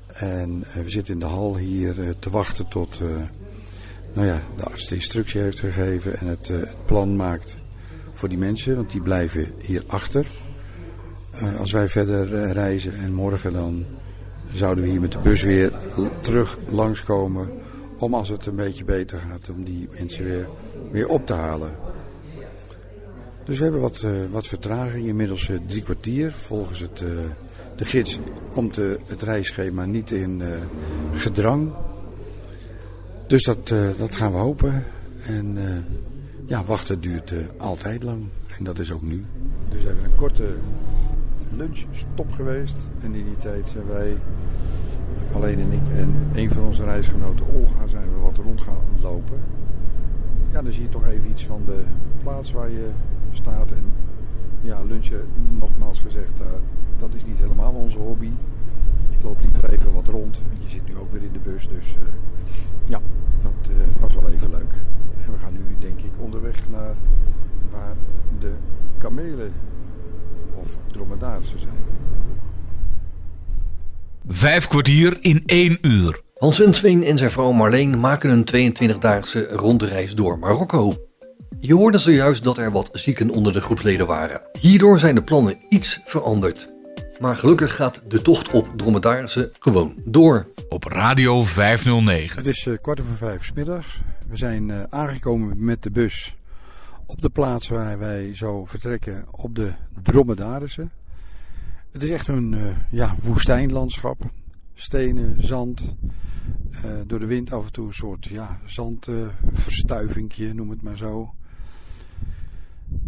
[0.08, 2.99] En we zitten in de hal hier te wachten tot
[4.13, 7.58] nou ja, de arts de instructie heeft gegeven en het, het plan maakt
[8.13, 10.25] voor die mensen, want die blijven hier achter.
[11.41, 13.86] Uh, als wij verder uh, reizen en morgen dan
[14.52, 15.74] zouden we hier met de bus weer
[16.21, 17.50] terug langskomen.
[17.98, 20.48] Om als het een beetje beter gaat, om die mensen weer,
[20.91, 21.71] weer op te halen.
[23.45, 26.32] Dus we hebben wat, uh, wat vertraging, inmiddels drie kwartier.
[26.32, 27.04] Volgens het,
[27.76, 28.19] de gids
[28.54, 30.41] komt het reisschema niet in
[31.13, 31.74] gedrang.
[33.28, 33.67] Dus dat,
[33.98, 34.84] dat gaan we hopen.
[35.26, 35.58] En
[36.45, 38.24] ja, wachten duurt altijd lang.
[38.58, 39.26] En dat is ook nu.
[39.69, 40.54] Dus we hebben een korte
[41.56, 42.76] lunchstop geweest.
[43.02, 44.18] En in die tijd zijn wij,
[45.34, 49.39] alleen en ik en een van onze reisgenoten Olga, zijn we wat rond gaan lopen.
[50.52, 51.84] Ja, dan zie je toch even iets van de
[52.24, 52.89] plaats waar je
[53.32, 53.72] staat.
[53.72, 53.94] En
[54.62, 55.28] ja, lunchen,
[55.60, 56.46] nogmaals gezegd, uh,
[56.98, 58.32] dat is niet helemaal onze hobby.
[59.10, 60.41] Ik loop liever even wat rond.
[60.60, 62.08] Je zit nu ook weer in de bus, dus uh,
[62.86, 63.00] ja,
[63.41, 64.74] dat was wel even leuk.
[65.26, 66.96] En we gaan nu denk ik onderweg naar
[67.72, 67.96] waar
[68.39, 68.52] de
[68.98, 69.52] kamelen
[70.95, 71.73] dromedarissen zijn.
[74.27, 76.21] Vijf kwartier in één uur.
[76.34, 80.93] Hans Wensveen en zijn vrouw Marleen maken een 22-daagse rondreis door Marokko.
[81.60, 84.41] Je hoorde zojuist dat er wat zieken onder de groepsleden waren.
[84.60, 86.73] Hierdoor zijn de plannen iets veranderd.
[87.19, 90.47] Maar gelukkig gaat de tocht op dromedarissen gewoon door.
[90.69, 92.38] Op Radio 509.
[92.38, 93.99] Het is uh, kwart over vijf s middags.
[94.29, 96.36] We zijn uh, aangekomen met de bus
[97.06, 99.72] op de plaats waar wij zo vertrekken op de
[100.04, 100.91] Dromedarissen.
[101.91, 104.32] Het is echt een uh, ja, woestijnlandschap.
[104.74, 105.96] Stenen, zand.
[106.86, 111.34] Uh, door de wind af en toe een soort ja, zandverstuivingje, noem het maar zo.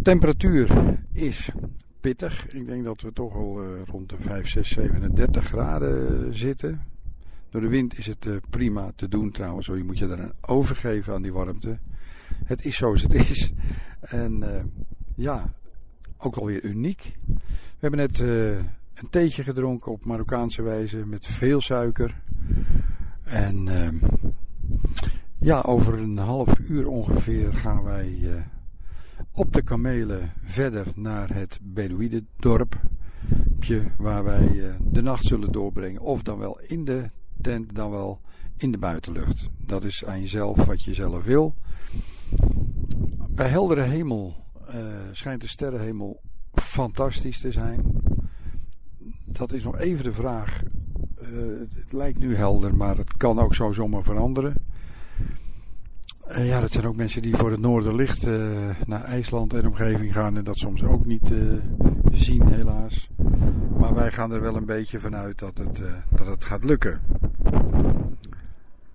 [0.02, 1.50] Temperatuur is
[2.00, 2.48] pittig.
[2.48, 6.82] Ik denk dat we toch al uh, rond de 5, 6, 37 graden zitten.
[7.50, 9.68] Door de wind is het prima te doen trouwens.
[9.68, 11.78] Je moet je er overgeven aan die warmte.
[12.48, 13.52] Het is zoals het is.
[14.00, 14.64] En uh,
[15.16, 15.54] ja,
[16.18, 17.18] ook alweer uniek.
[17.26, 18.58] We hebben net uh,
[18.94, 22.22] een theetje gedronken op Marokkaanse wijze met veel suiker.
[23.24, 23.88] En uh,
[25.38, 28.44] ja, over een half uur ongeveer gaan wij
[29.32, 32.80] op de kamelen verder naar het Bedouidendorp.
[33.98, 36.02] Waar wij de nacht zullen doorbrengen.
[36.02, 37.10] Of dan wel in de
[37.42, 38.22] tent, dan wel
[38.58, 39.48] in de buitenlucht.
[39.58, 41.56] Dat is aan jezelf wat je zelf wil.
[43.38, 44.36] Bij heldere hemel
[44.70, 44.76] uh,
[45.12, 46.22] schijnt de sterrenhemel
[46.54, 47.82] fantastisch te zijn.
[49.26, 50.62] Dat is nog even de vraag.
[51.22, 51.30] Uh,
[51.76, 54.56] het lijkt nu helder, maar het kan ook zo zomaar veranderen.
[56.30, 58.28] Uh, ja, dat zijn ook mensen die voor het noorderlicht
[58.86, 61.34] naar IJsland en omgeving gaan en dat soms ook niet
[62.12, 63.10] zien, helaas.
[63.80, 67.02] Maar wij gaan er wel een beetje vanuit dat het, dat het gaat lukken.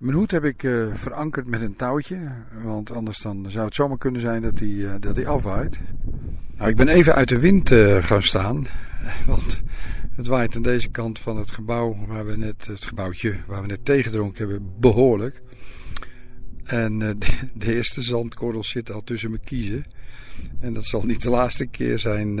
[0.03, 2.31] Mijn hoed heb ik uh, verankerd met een touwtje,
[2.63, 5.79] want anders dan zou het zomaar kunnen zijn dat hij, uh, dat afwaait.
[6.57, 8.67] Nou, ik ben even uit de wind uh, gaan staan,
[9.25, 9.61] want
[10.15, 13.67] het waait aan deze kant van het gebouw, waar we net, het gebouwtje waar we
[13.67, 15.41] net tegengedronken hebben, behoorlijk.
[16.63, 17.15] En de,
[17.53, 19.85] de, eerste zandkorrels zitten al tussen mijn kiezen.
[20.59, 22.39] En dat zal niet de laatste keer zijn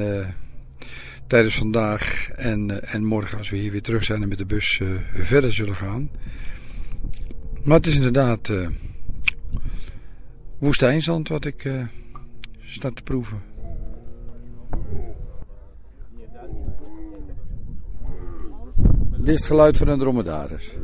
[1.27, 4.81] tijdens vandaag en, en morgen als we hier weer terug zijn en met de bus
[5.13, 6.09] verder zullen gaan.
[7.63, 8.67] Maar het is inderdaad uh,
[10.57, 11.85] woestijnzand wat ik uh,
[12.61, 13.41] sta te proeven.
[19.17, 20.75] Dit is het geluid van een dromedaris.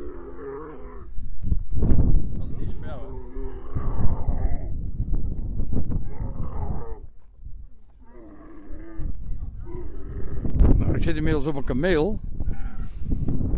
[10.78, 12.20] Nou, ik zit inmiddels op een kameel.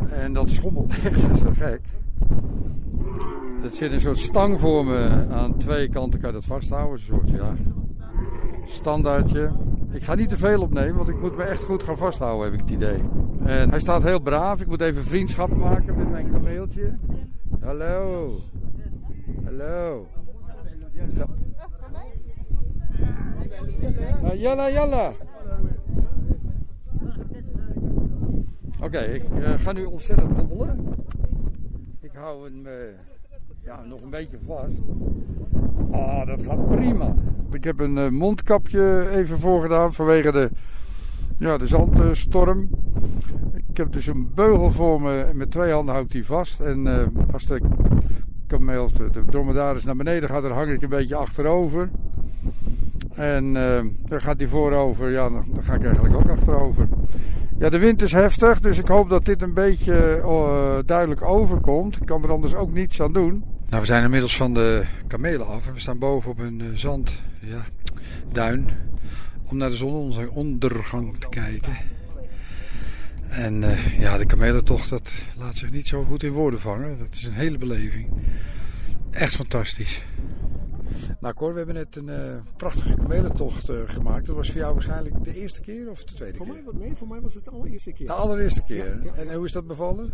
[0.10, 1.82] En dat schommelt echt als een gek.
[3.63, 5.28] Er zit een soort stang voor me.
[5.30, 6.93] Aan twee kanten kan je dat vasthouden.
[6.93, 7.54] Een soort, ja,
[8.65, 9.52] standaardje.
[9.91, 12.54] Ik ga niet te veel opnemen, want ik moet me echt goed gaan vasthouden, heb
[12.54, 13.02] ik het idee.
[13.43, 14.62] En hij staat heel braaf.
[14.62, 16.97] Ik moet even vriendschap maken met mijn kameeltje.
[17.60, 18.30] Hallo.
[19.43, 20.08] Hallo.
[24.21, 25.12] Nou, jalla, jalla.
[28.84, 31.01] Oké, ik uh, ga nu ontzettend dobbelen.
[32.22, 32.68] Hou hem
[33.64, 34.82] ja, nog een beetje vast.
[35.92, 37.16] Oh, dat gaat prima.
[37.52, 40.50] Ik heb een uh, mondkapje even voorgedaan vanwege de,
[41.38, 42.70] ja, de zandstorm.
[43.54, 46.60] Ik heb dus een beugel voor me en met twee handen houd ik die vast.
[46.60, 47.62] En als de
[48.48, 51.90] kameel, de, de dromedaris naar beneden gaat, dan hang ik een beetje achterover.
[53.14, 53.54] En
[54.06, 56.88] dan gaat hij voorover, ja, dan ga ik eigenlijk ook achterover.
[57.62, 61.95] Ja, de wind is heftig, dus ik hoop dat dit een beetje uh, duidelijk overkomt.
[61.95, 63.43] Ik kan er anders ook niets aan doen.
[63.69, 66.67] Nou, we zijn inmiddels van de kamelen af en we staan boven op een uh,
[66.74, 67.62] zand, ja,
[68.32, 68.69] duin,
[69.45, 71.78] om naar de zonsondergang te kijken.
[73.30, 76.97] En uh, ja, de kamelentocht, dat laat zich niet zo goed in woorden vangen.
[76.97, 78.10] Dat is een hele beleving.
[79.12, 80.02] Echt fantastisch.
[81.20, 82.16] Nou Cor, we hebben net een uh,
[82.58, 84.26] prachtige kamelentocht uh, gemaakt.
[84.26, 86.64] Dat was voor jou waarschijnlijk de eerste keer of de tweede voor keer?
[86.64, 88.08] Mij, nee, voor mij was het de allereerste keer.
[88.08, 89.00] De allereerste keer.
[89.04, 90.14] Ja, ja, en hoe is dat bevallen?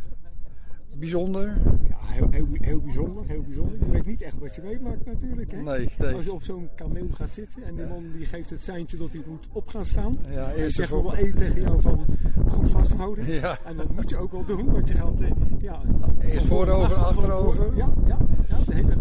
[0.93, 1.57] Bijzonder?
[1.89, 3.77] Ja, heel, heel, heel, bijzonder, heel bijzonder.
[3.85, 5.51] Je weet niet echt wat je meemaakt natuurlijk.
[5.51, 5.61] Hè?
[5.61, 6.13] Nee, nee.
[6.13, 9.11] Als je op zo'n kameel gaat zitten en die man die geeft het seintje dat
[9.11, 10.17] hij moet op gaan staan.
[10.29, 12.05] Ja, en zegt wel één tegen jou van
[12.47, 13.25] goed vasthouden.
[13.25, 13.57] Ja.
[13.65, 15.21] En dat moet je ook wel doen, want je gaat...
[15.21, 15.81] Uh, ja,
[16.19, 17.63] Eerst voorover, achterover.
[17.63, 18.95] Voor, ja, ja, ja, de hele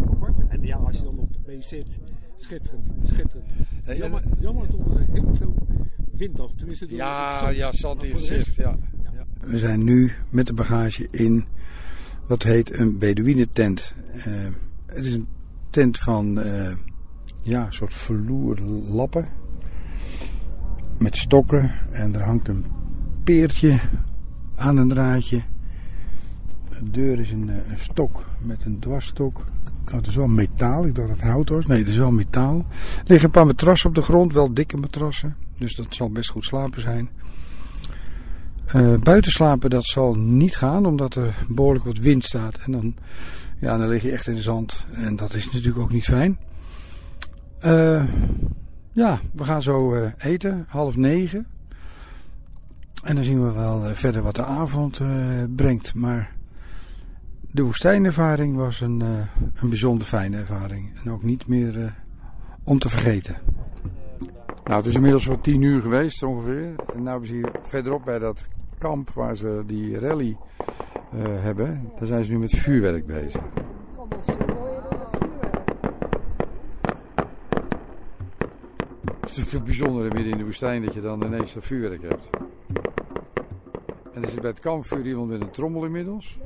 [0.87, 1.99] als je dan op de B zit,
[2.35, 3.45] schitterend, schitterend.
[3.97, 5.55] Jammer, jammer dat er heel veel
[6.11, 6.51] wind af.
[6.55, 7.55] Tenminste, door ja, zand.
[7.55, 8.55] ja, zand in zicht.
[8.55, 8.75] Ja.
[9.13, 9.25] Ja.
[9.39, 11.45] We zijn nu met de bagage in
[12.27, 13.93] wat heet een Bedouinentent.
[14.25, 14.47] Eh
[14.97, 15.27] het is een
[15.69, 16.75] tent van eh,
[17.41, 19.27] ja, een soort vloerlappen
[20.97, 22.65] met stokken en er hangt een
[23.23, 23.79] peertje
[24.55, 25.41] aan een draadje.
[26.69, 29.43] De deur is een, eh, een stok met een dwarsstok.
[29.91, 30.85] Oh, het is wel metaal.
[30.85, 31.65] Ik dacht dat het hout was.
[31.65, 32.57] Nee, het is wel metaal.
[32.97, 34.33] Er liggen een paar matrassen op de grond.
[34.33, 35.35] Wel dikke matrassen.
[35.57, 37.09] Dus dat zal best goed slapen zijn.
[38.65, 40.85] Eh, buiten slapen dat zal niet gaan.
[40.85, 42.57] Omdat er behoorlijk wat wind staat.
[42.65, 42.95] En dan,
[43.59, 44.85] ja, dan lig je echt in de zand.
[44.91, 46.37] En dat is natuurlijk ook niet fijn.
[47.59, 48.03] Eh,
[48.91, 50.65] ja, we gaan zo eh, eten.
[50.67, 51.47] Half negen.
[53.03, 55.01] En dan zien we wel verder wat de avond
[55.55, 55.93] brengt.
[55.93, 56.36] Maar
[57.57, 59.07] de woestijnervaring was een, eh,
[59.61, 60.89] een bijzonder fijne ervaring.
[61.03, 61.91] En ook niet meer eh,
[62.63, 63.35] om te vergeten.
[64.63, 66.75] Nou, het is inmiddels wel tien uur geweest ongeveer.
[66.95, 68.45] En nu we hier verderop bij dat
[68.77, 70.37] kamp waar ze die rally
[71.11, 71.91] eh, hebben.
[71.99, 73.41] Daar zijn ze nu met vuurwerk bezig.
[79.19, 82.01] Het is natuurlijk het bijzondere midden in de woestijn dat je dan ineens dat vuurwerk
[82.01, 82.29] hebt.
[84.13, 86.37] En er zit bij het kampvuur iemand met een trommel inmiddels.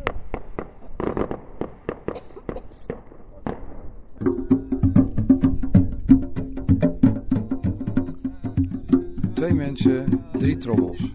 [9.33, 10.05] Twee mensen,
[10.37, 11.13] drie trommels.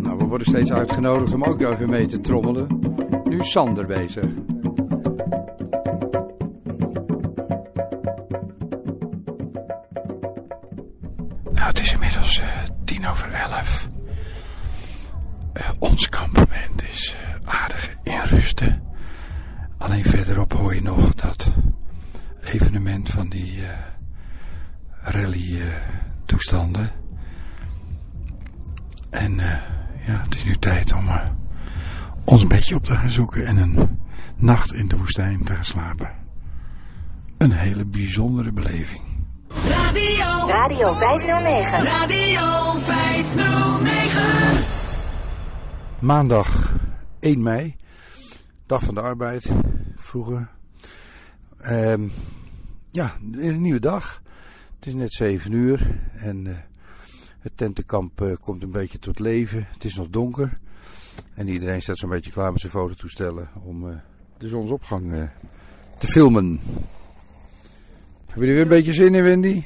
[0.00, 2.66] Nou, we worden steeds uitgenodigd om ook even mee te trommelen.
[3.24, 4.47] Nu is Sander bezig.
[13.10, 13.88] Over elf.
[15.52, 18.82] Eh, ons kampement is eh, aardig in rusten.
[19.78, 21.52] Alleen verderop hoor je nog dat
[22.42, 23.78] evenement van die eh,
[25.00, 25.62] rally
[26.24, 26.90] toestanden.
[29.10, 29.34] En
[30.06, 31.08] ja, het is nu tijd om
[32.24, 34.00] ons een beetje op te gaan zoeken en een
[34.36, 36.10] nacht in de woestijn te gaan slapen.
[37.38, 39.07] Een hele bijzondere beleving.
[40.48, 40.86] Radio.
[40.86, 41.84] Radio 509.
[41.84, 44.64] Radio 509.
[45.98, 46.74] Maandag
[47.20, 47.76] 1 mei,
[48.66, 49.50] dag van de arbeid,
[49.96, 50.48] vroeger.
[51.60, 52.08] Ehm,
[52.90, 54.22] ja, een nieuwe dag.
[54.76, 56.52] Het is net 7 uur en eh,
[57.38, 59.66] het tentenkamp eh, komt een beetje tot leven.
[59.70, 60.58] Het is nog donker
[61.34, 63.96] en iedereen staat zo'n beetje klaar met zijn fototoestellen om eh,
[64.38, 65.22] de zonsopgang eh,
[65.98, 66.60] te filmen.
[68.26, 69.64] Heb je er weer een beetje zin in, Wendy?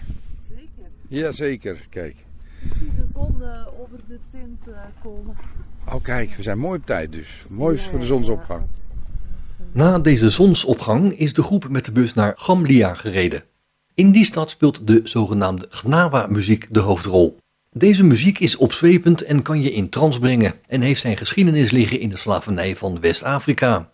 [1.13, 1.27] Zeker.
[1.27, 2.17] Jazeker, kijk.
[2.65, 5.37] Ik zie de zon eh, over de tent eh, komen.
[5.89, 7.45] Oh kijk, we zijn mooi op tijd dus.
[7.49, 8.63] Mooi voor de zonsopgang.
[9.73, 13.45] Na deze zonsopgang is de groep met de bus naar Gamlia gereden.
[13.95, 17.37] In die stad speelt de zogenaamde Gnawa-muziek de hoofdrol.
[17.71, 22.01] Deze muziek is opzwepend en kan je in trance brengen en heeft zijn geschiedenis liggen
[22.01, 23.92] in de slavernij van West-Afrika.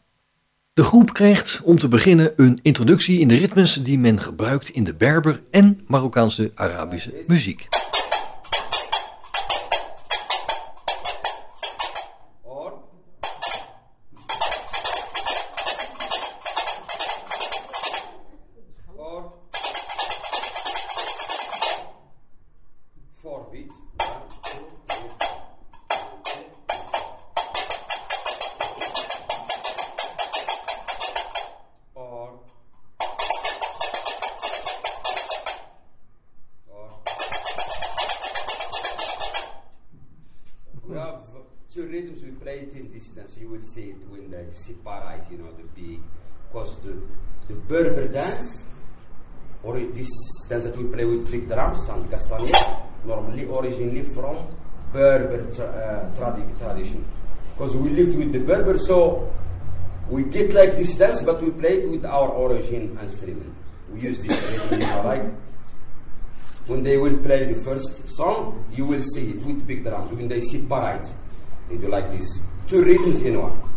[0.79, 4.85] De groep krijgt om te beginnen een introductie in de ritmes die men gebruikt in
[4.85, 7.69] de Berber en Marokkaanse Arabische muziek.
[47.69, 48.69] Berber dance,
[49.63, 50.09] or this
[50.49, 52.55] dance that we play with trick drums and castanet,
[53.05, 54.37] normally originally from
[54.93, 57.05] Berber tra uh, tradi tradition.
[57.55, 59.31] Because we lived with the Berber, so
[60.09, 63.53] we get like this dance, but we play it with our origin instrument.
[63.93, 65.25] We use this rhythm, like
[66.67, 70.13] when they will play the first song, you will see it with big drums.
[70.13, 71.09] When they separate,
[71.69, 73.68] they do like this, two rhythms in one.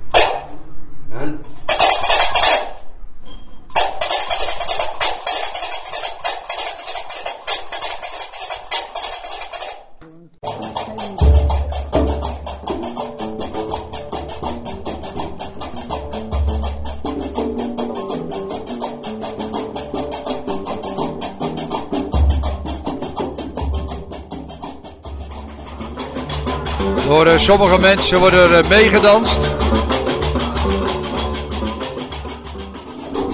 [27.41, 29.37] Sommige mensen wordt er uh, meegedanst.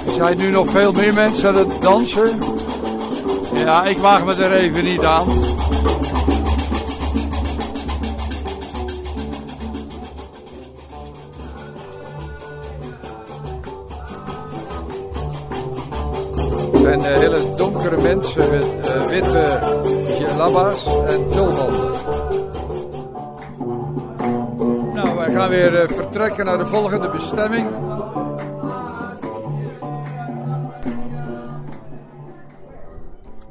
[0.05, 2.39] Er zijn nu nog veel meer mensen aan het dansen.
[3.53, 5.27] Ja, ik waag me er even niet aan.
[16.71, 18.65] Het zijn uh, hele donkere mensen met
[19.09, 19.59] witte
[20.19, 21.96] jalaba's en tulbanden.
[25.37, 27.67] Gaan weer eh, vertrekken naar de volgende bestemming.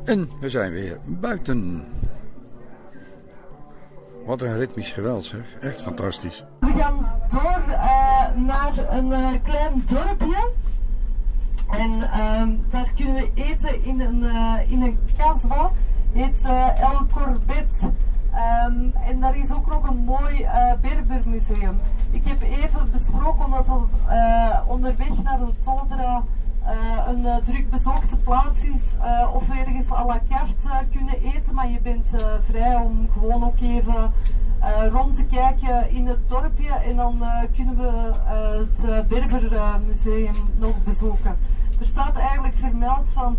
[0.04, 1.84] En we zijn weer buiten.
[4.24, 5.40] Wat een ritmisch geweld zeg.
[5.60, 6.44] Echt fantastisch.
[6.60, 10.50] We gaan door uh, naar een uh, klein dorpje.
[11.70, 14.24] En uh, daar kunnen we eten in een,
[14.68, 15.70] in een kasbah.
[16.12, 16.44] Heet
[16.80, 17.90] El Corbet.
[18.36, 21.80] Um, en daar is ook nog een mooi uh, Berbermuseum.
[22.10, 26.22] Ik heb even besproken omdat het uh, onderweg naar de Todra
[26.62, 26.70] uh,
[27.06, 28.82] een druk bezochte plaats is.
[29.32, 32.14] of ergens à la carte kunnen eten, maar je bent
[32.46, 34.12] vrij om gewoon ook even
[34.92, 36.72] rond te kijken in het dorpje.
[36.72, 37.22] En dan
[37.54, 41.36] kunnen we het Berbermuseum nog bezoeken.
[41.80, 43.36] Er staat eigenlijk vermeld van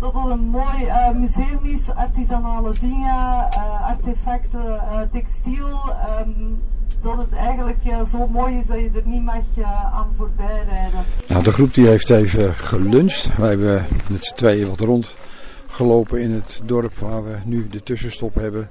[0.00, 5.80] dat het een mooi uh, museum is, artisanale dingen, uh, artefacten, uh, textiel.
[6.20, 6.62] Um,
[7.02, 7.78] dat het eigenlijk
[8.10, 9.44] zo mooi is dat je er niet mag
[9.92, 11.00] aan voorbij rijden.
[11.26, 13.36] Nou, de groep die heeft even geluncht.
[13.36, 18.34] Wij hebben met z'n tweeën wat rondgelopen in het dorp waar we nu de tussenstop
[18.34, 18.68] hebben.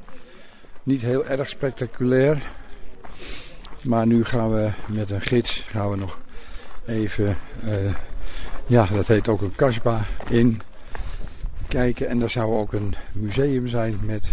[0.83, 2.41] Niet heel erg spectaculair.
[3.81, 6.19] Maar nu gaan we met een gids gaan we nog
[6.85, 7.37] even,
[8.65, 10.61] ja dat heet ook een kasba in
[11.69, 12.09] kijken.
[12.09, 14.29] En daar zou ook een museum zijn met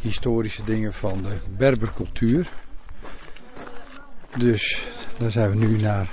[0.00, 2.48] historische dingen van de Berbercultuur.
[4.36, 4.86] Dus
[5.18, 6.08] daar zijn we nu naar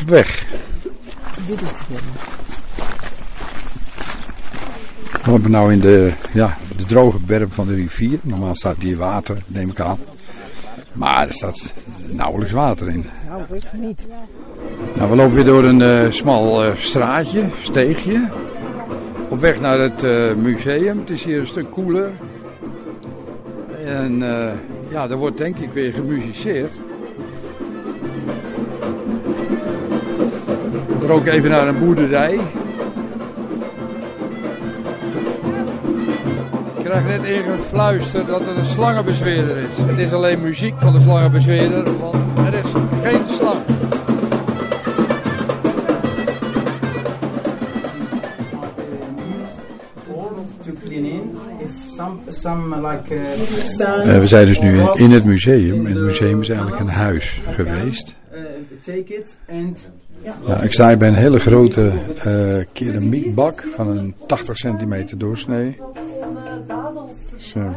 [0.00, 0.46] op weg.
[1.46, 2.42] Dit is de Berber.
[5.24, 8.18] We hebben nou in de, ja, de droge berm van de rivier.
[8.22, 9.98] Normaal staat hier water, neem ik aan.
[10.92, 11.74] Maar er staat
[12.06, 13.06] nauwelijks water in.
[13.28, 14.06] Nauwelijks niet.
[14.94, 18.28] Nou, we lopen weer door een uh, smal uh, straatje, steegje.
[19.34, 20.98] Op weg naar het uh, museum.
[20.98, 22.10] Het is hier een stuk koeler.
[23.84, 24.46] En uh,
[24.88, 26.78] ja, er wordt denk ik weer gemusiceerd.
[31.02, 32.34] Er ook even naar een boerderij.
[36.76, 39.76] Ik krijg net ingefluisterd dat het een slangenbezweerder is.
[39.76, 42.72] Het is alleen muziek van de slangenbezweerder, want er is
[43.02, 43.73] geen slang.
[53.08, 55.86] Uh, we zijn dus nu in het museum.
[55.86, 58.16] En het museum is eigenlijk een huis geweest.
[60.46, 61.92] Ja, ik sta hier bij een hele grote
[62.26, 65.80] uh, keramiekbak van een 80 centimeter doorsnee.
[67.30, 67.70] Dus, uh,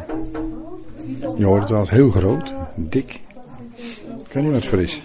[1.36, 3.20] je hoort het wel, het heel groot, dik.
[4.26, 5.00] Ik weet niet wat het voor is.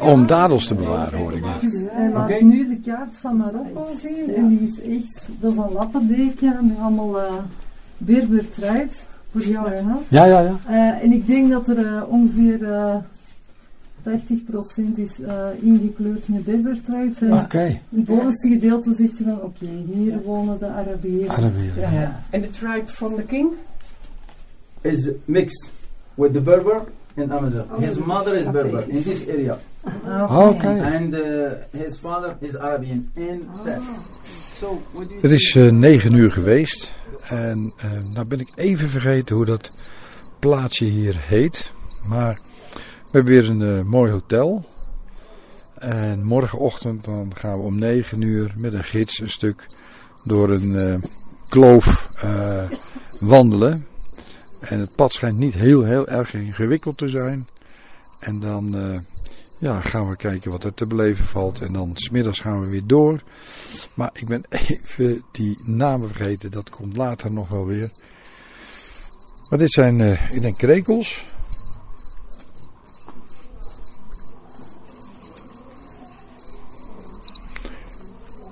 [0.00, 1.88] Om dadels te bewaren, hoor ik net.
[1.90, 5.72] Hij laat nu de kaart van Marokko zien en die is echt, dat is een
[5.72, 7.32] lappendeken met allemaal uh,
[8.04, 9.98] Berber tribes voor jou en.
[10.08, 10.56] Ja, ja, ja.
[10.68, 12.58] Uh, en ik denk dat er uh, ongeveer
[14.02, 14.12] 80%
[14.94, 15.18] is
[15.60, 17.22] ingekleurd met Berber tribes.
[17.22, 17.42] Oké.
[17.42, 17.80] Okay.
[17.88, 21.30] Het bovenste gedeelte zegt hij van oké, okay, hier wonen de Arabieren.
[21.30, 21.90] Arabieren, ja.
[21.90, 22.22] ja.
[22.30, 23.50] En de tribe van de king?
[24.80, 25.72] Is mixed
[26.14, 26.82] with the Berber
[27.14, 27.64] in Amazon.
[27.78, 29.58] His mother is Berber in this area.
[29.84, 30.48] Okay.
[30.48, 30.80] okay.
[30.80, 33.82] And uh, his father is Arabian in Fes.
[34.52, 34.82] So,
[35.20, 36.92] Het is uh, negen uur geweest.
[37.32, 39.70] En uh, nou ben ik even vergeten hoe dat
[40.40, 41.72] plaatsje hier heet.
[42.08, 42.40] Maar
[42.74, 44.64] we hebben weer een uh, mooi hotel.
[45.74, 49.66] En morgenochtend dan gaan we om 9 uur met een gids een stuk
[50.22, 50.94] door een uh,
[51.48, 52.70] kloof uh,
[53.20, 53.86] wandelen.
[54.60, 57.48] En het pad schijnt niet heel, heel erg ingewikkeld te zijn.
[58.20, 58.76] En dan
[59.62, 61.60] ja, gaan we kijken wat er te beleven valt.
[61.60, 63.22] En dan smiddags gaan we weer door.
[63.94, 66.50] Maar ik ben even die namen vergeten.
[66.50, 67.90] Dat komt later nog wel weer.
[69.48, 71.24] Maar dit zijn, uh, ik denk, krekels.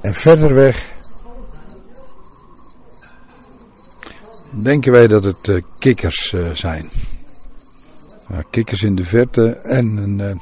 [0.02, 0.92] En verder weg
[4.62, 6.90] denken wij dat het uh, kikkers uh, zijn.
[8.50, 10.40] Kikkers in de verte en een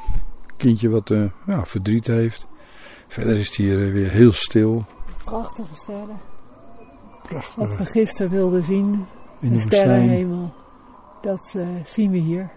[0.58, 1.08] kindje wat
[1.46, 2.46] ja, verdriet heeft.
[3.08, 4.84] Verder is het hier weer heel stil.
[5.24, 6.20] Prachtige sterren.
[7.22, 7.54] Prachtig.
[7.54, 9.06] Wat we gisteren wilden zien,
[9.40, 10.54] in de, sterrenhemel,
[11.22, 11.54] dat
[11.84, 12.50] zien we hier.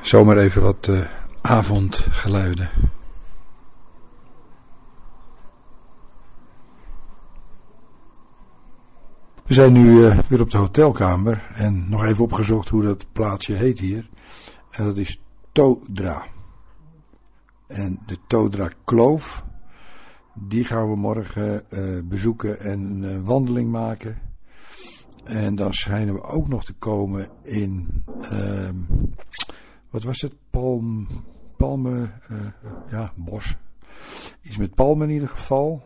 [0.00, 1.06] Zomaar even wat uh,
[1.40, 2.70] avondgeluiden.
[9.42, 13.52] We zijn nu uh, weer op de hotelkamer en nog even opgezocht hoe dat plaatsje
[13.52, 14.08] heet hier.
[14.70, 15.20] En dat is
[15.52, 16.24] Todra.
[17.66, 19.44] En de Todra Kloof,
[20.34, 24.18] die gaan we morgen uh, bezoeken en een wandeling maken.
[25.24, 28.76] En dan schijnen we ook nog te komen in ehm,
[29.90, 30.34] wat was het?
[30.50, 31.06] Palm,
[31.56, 32.12] palmen,
[32.90, 33.56] ja, bos.
[34.42, 35.82] Iets met palmen in ieder geval.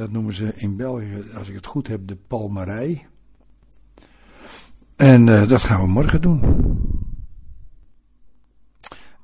[0.00, 3.06] Dat noemen ze in België, als ik het goed heb, de palmerij.
[4.96, 6.40] En uh, dat gaan we morgen doen.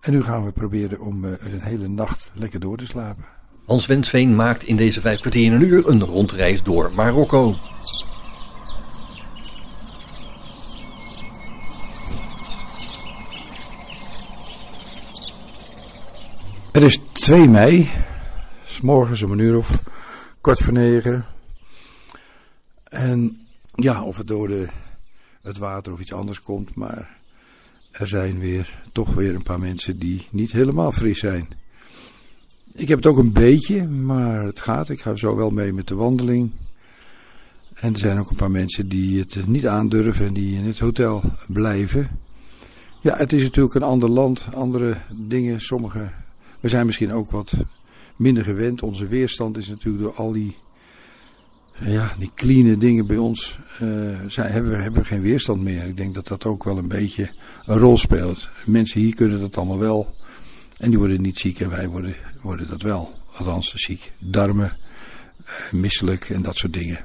[0.00, 3.24] En nu gaan we proberen om uh, een hele nacht lekker door te slapen.
[3.64, 7.54] Hans Wensveen maakt in deze vijf kwartier in een uur een rondreis door Marokko.
[16.72, 17.90] Het is 2 mei,
[18.64, 19.94] s morgens om een uur of
[20.46, 21.26] kwart voor negen.
[22.84, 24.68] En ja, of het door de,
[25.42, 27.18] het water of iets anders komt, maar
[27.90, 31.48] er zijn weer toch weer een paar mensen die niet helemaal fris zijn.
[32.72, 34.88] Ik heb het ook een beetje, maar het gaat.
[34.88, 36.50] Ik ga zo wel mee met de wandeling.
[37.74, 40.78] En er zijn ook een paar mensen die het niet aandurven en die in het
[40.78, 42.20] hotel blijven.
[43.00, 45.60] Ja, het is natuurlijk een ander land, andere dingen.
[45.60, 46.10] Sommige
[46.60, 47.54] we zijn misschien ook wat
[48.16, 48.82] minder gewend.
[48.82, 50.56] Onze weerstand is natuurlijk door al die,
[51.78, 53.58] ja, die clean dingen bij ons.
[53.82, 55.84] Uh, zijn, hebben, we, hebben we geen weerstand meer.
[55.84, 57.30] Ik denk dat dat ook wel een beetje
[57.64, 58.48] een rol speelt.
[58.64, 60.14] Mensen hier kunnen dat allemaal wel.
[60.76, 63.14] En die worden niet ziek en wij worden, worden dat wel.
[63.36, 64.12] Althans ziek.
[64.18, 64.76] Darmen,
[65.40, 66.98] uh, misselijk en dat soort dingen.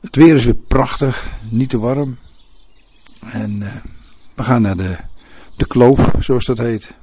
[0.00, 2.18] Het weer is weer prachtig, niet te warm.
[3.20, 3.74] En uh,
[4.34, 4.96] we gaan naar de,
[5.56, 6.94] de kloof, zoals dat heet.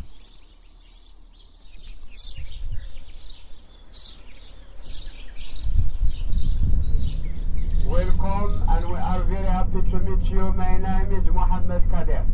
[7.87, 10.51] Welcome and we are very happy to meet you.
[10.53, 12.25] My name is Mohammed Kader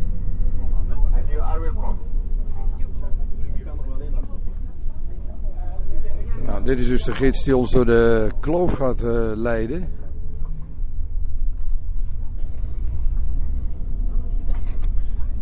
[1.16, 1.98] and you are welcome.
[6.46, 9.90] Nou, dit is dus de gids die ons door de kloof gaat uh, leiden.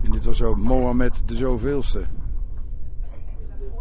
[0.03, 2.05] En dit was ook Mohammed de zoveelste.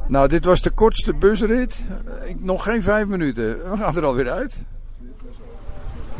[0.08, 1.80] Nou, dit was de kortste busrit.
[2.38, 3.70] Nog geen vijf minuten.
[3.70, 4.64] We gaan er alweer uit.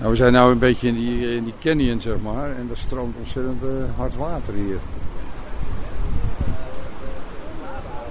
[0.01, 2.51] Nou, we zijn nu een beetje in die, in die canyon, zeg maar.
[2.57, 4.79] En daar stroomt ontzettend uh, hard water hier.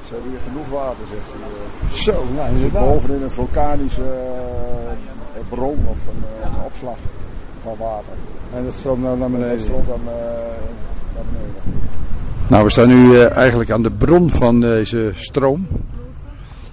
[0.08, 1.98] Ze hebben hier genoeg water, zegt hij.
[1.98, 6.98] Zo, nou We zitten bovenin een vulkanische uh, bron of een, uh, opslag.
[7.64, 8.14] van water.
[8.56, 9.58] En dat stroomt nou naar beneden?
[9.58, 10.14] Dat stroomt dan uh,
[11.16, 11.62] naar beneden.
[12.48, 15.68] Nou, we staan nu eigenlijk aan de bron van deze stroom.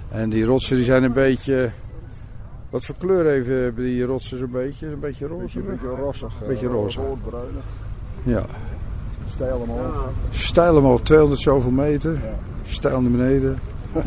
[0.08, 1.70] En die rotsen die zijn een beetje...
[2.76, 4.86] Wat voor kleur even die rotsen zo'n beetje?
[4.86, 5.58] Een beetje roze?
[5.58, 6.32] Een beetje rossig.
[6.40, 7.00] Een beetje roze.
[7.00, 7.64] Roodbruinig.
[8.22, 8.44] Ja.
[9.28, 10.10] Stijl omhoog.
[10.30, 12.12] Stijl omhoog, 200 zoveel meter.
[12.12, 12.38] Ja.
[12.68, 13.58] Stijl naar beneden.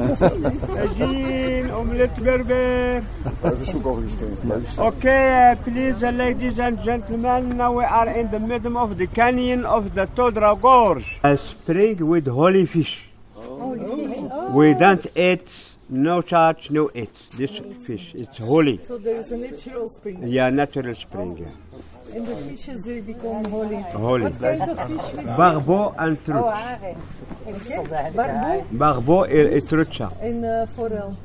[0.84, 3.04] Ajin, omelet berber.
[3.44, 4.78] Even zoeken of je steunt.
[4.78, 9.84] Okay, please, ladies and gentlemen, now we are in the middle of the canyon of
[9.94, 11.18] the Todra Gorge.
[11.24, 13.00] A spring with holy fish.
[13.34, 14.22] Holy fish.
[14.30, 14.56] Oh.
[14.56, 17.10] We don't eat, no touch, no eat.
[17.38, 17.52] This
[17.86, 18.80] fish, it's holy.
[18.88, 20.28] So there is a natural spring.
[20.28, 21.38] Yeah, natural spring.
[21.38, 22.16] Yeah.
[22.16, 23.82] And the fishes they become holy.
[23.94, 24.24] Holy.
[24.24, 26.98] What kind of fish is Barbo and Oh, haring.
[27.48, 28.12] Okay.
[28.16, 30.10] Barbo Barbo and trucha.
[30.22, 31.16] and uh, forel.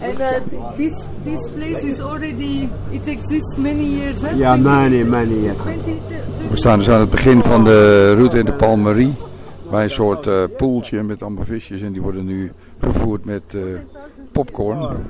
[0.00, 0.92] And uh, this
[1.24, 4.22] this place is already it exists many years.
[4.22, 4.30] Huh?
[4.36, 5.56] Yeah, many, many years.
[5.56, 6.00] 20,
[6.50, 9.14] We staan dus aan het begin van de route in de Palmerie.
[9.70, 11.80] Bij een soort uh, poeltje met allemaal visjes.
[11.82, 12.52] En die worden nu
[12.82, 13.78] gevoerd met uh,
[14.32, 15.04] popcorn.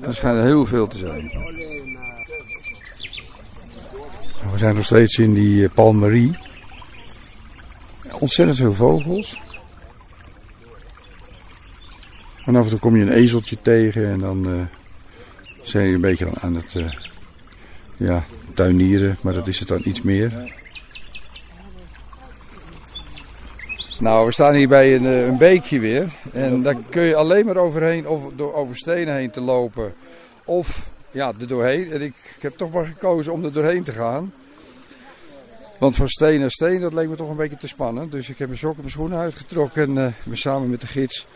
[0.00, 1.30] Er schijnt heel veel te zijn.
[4.52, 6.30] We zijn nog steeds in die uh, Palmerie.
[8.18, 9.40] Ontzettend veel vogels.
[12.44, 14.60] En af en toe kom je een ezeltje tegen en dan uh,
[15.56, 16.76] zijn je een beetje aan het
[17.96, 20.62] ja, tuinieren, maar dat is het dan iets meer.
[24.04, 26.08] Nou, we staan hier bij een, een beekje weer.
[26.32, 29.94] En daar kun je alleen maar overheen of door over stenen heen te lopen.
[30.44, 31.92] Of ja, er doorheen.
[31.92, 34.32] En ik, heb toch maar gekozen om er doorheen te gaan.
[35.78, 38.12] Want van steen naar steen, dat leek me toch een beetje te spannend.
[38.12, 39.96] Dus ik heb mijn sokken en mijn schoenen uitgetrokken.
[39.96, 41.26] En uh, samen met de gids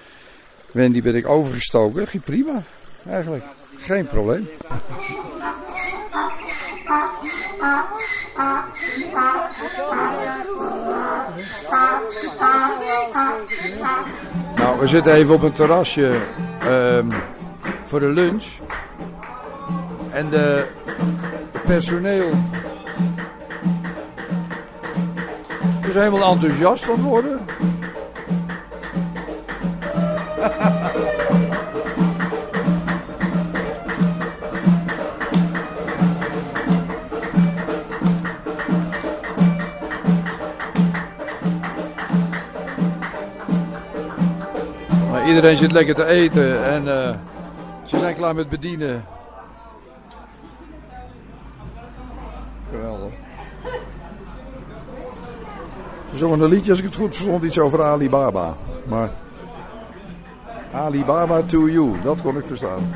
[0.71, 2.01] Wendy ben ik overgestoken.
[2.01, 2.63] Dat ging prima,
[3.07, 3.45] eigenlijk.
[3.77, 4.49] Geen probleem.
[14.57, 16.21] Nou, we zitten even op een terrasje
[16.67, 17.09] um,
[17.85, 18.45] voor de lunch.
[20.11, 20.67] En de
[21.67, 22.31] personeel
[25.89, 27.41] is helemaal enthousiast van worden.
[45.29, 47.17] iedereen zit lekker te eten en uh,
[47.85, 49.05] ze zijn klaar met bedienen.
[52.71, 53.13] Geweldig.
[56.11, 58.55] Ze zongen een liedje, als ik het goed verstond, iets over Alibaba.
[58.85, 59.11] Maar
[60.73, 62.95] Alibaba to you, dat kon ik verstaan.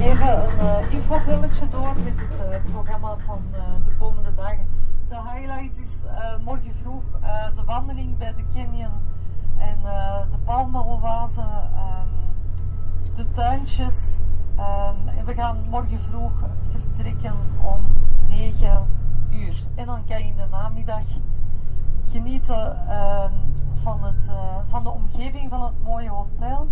[0.00, 3.42] Even een uh, door met het uh, programma van
[3.84, 4.75] de komende dagen.
[5.08, 6.02] De highlight is
[6.44, 7.02] morgen vroeg
[7.54, 8.92] de wandeling bij de canyon
[9.58, 9.78] en
[10.30, 14.18] de palmenoase, um, de tuintjes.
[14.58, 16.32] Um, en we gaan morgen vroeg
[16.68, 17.34] vertrekken
[17.64, 17.80] om
[18.28, 18.86] 9
[19.30, 19.66] uur.
[19.74, 21.04] En dan kan je in de namiddag
[22.04, 26.68] genieten um, van, het, uh, van de omgeving van het mooie hotel.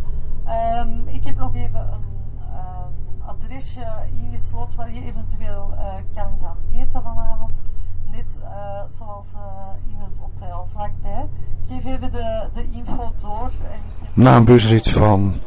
[1.06, 7.62] Ik heb nog even een adresje ingesloten waar je eventueel uh, kan gaan eten vanavond.
[8.16, 9.26] Net uh, zoals
[9.86, 11.28] in het hotel vlakbij.
[11.62, 13.50] Ik geef even de, de info door.
[14.12, 15.40] Na een busrit van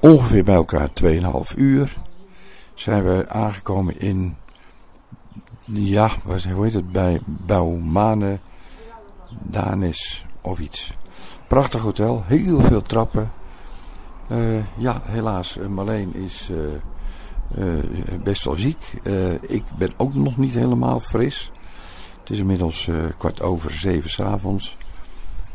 [0.00, 1.96] ongeveer bij elkaar 2,5 uur
[2.74, 4.36] zijn we aangekomen in,
[5.64, 6.10] ja,
[6.54, 8.38] hoe heet het, bij Baumane.
[9.40, 10.96] Danis of iets.
[11.46, 13.30] Prachtig hotel, heel veel trappen.
[14.30, 14.38] Uh,
[14.76, 16.50] ja, helaas, Marleen is
[18.22, 19.00] best wel ziek.
[19.40, 21.52] ik ben ook nog niet helemaal fris.
[22.32, 24.76] Is inmiddels kwart over zeven s'avonds.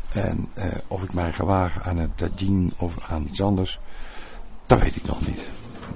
[0.08, 0.48] En
[0.88, 3.78] of ik mij ga aan een tagine of aan iets anders,
[4.66, 5.44] dat weet ik nog niet.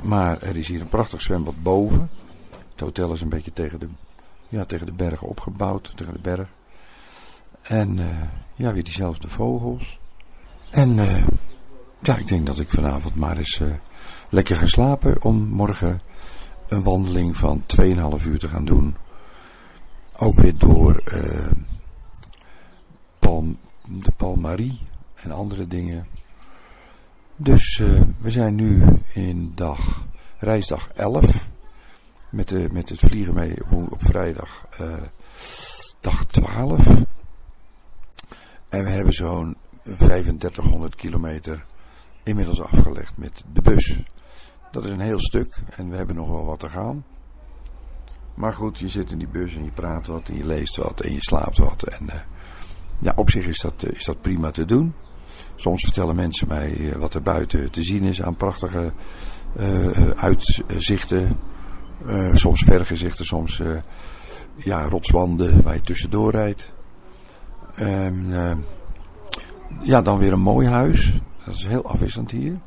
[0.00, 2.10] Maar er is hier een prachtig zwembad boven.
[2.70, 3.88] Het hotel is een beetje tegen de,
[4.48, 6.48] ja, tegen de bergen opgebouwd, tegen de berg.
[7.62, 8.00] En
[8.54, 9.98] ja, weer diezelfde vogels.
[10.70, 10.94] En
[12.00, 13.60] ja, ik denk dat ik vanavond maar eens
[14.30, 16.00] lekker ga slapen om morgen
[16.68, 17.84] een wandeling van 2,5
[18.26, 18.96] uur te gaan doen.
[20.22, 21.02] Ook weer door
[23.18, 23.58] Palm,
[23.88, 24.80] de Palmarie
[25.14, 26.06] en andere dingen.
[27.36, 27.82] Dus
[28.20, 28.82] we zijn nu
[29.14, 30.04] in dag,
[30.38, 31.48] reisdag 11.
[32.30, 34.68] Met, de, met het vliegen mee op, op vrijdag
[36.00, 36.86] dag 12.
[38.68, 41.64] En we hebben zo'n 3500 kilometer
[42.22, 44.02] inmiddels afgelegd met de bus.
[44.70, 47.04] Dat is een heel stuk en we hebben nog wel wat te gaan.
[48.34, 51.00] Maar goed, je zit in die bus en je praat wat en je leest wat
[51.00, 51.82] en je slaapt wat.
[51.82, 52.14] En uh,
[52.98, 54.94] ja, op zich is dat, is dat prima te doen.
[55.56, 58.92] Soms vertellen mensen mij wat er buiten te zien is aan prachtige
[60.16, 61.38] uitzichten.
[62.32, 63.62] Soms vergezichten, soms
[64.56, 66.72] ja, rotswanden waar je tussendoor rijdt.
[67.74, 68.34] En,
[69.82, 71.20] ja, dan weer een mooi huis.
[71.44, 72.58] Dat is heel afwisselend hier.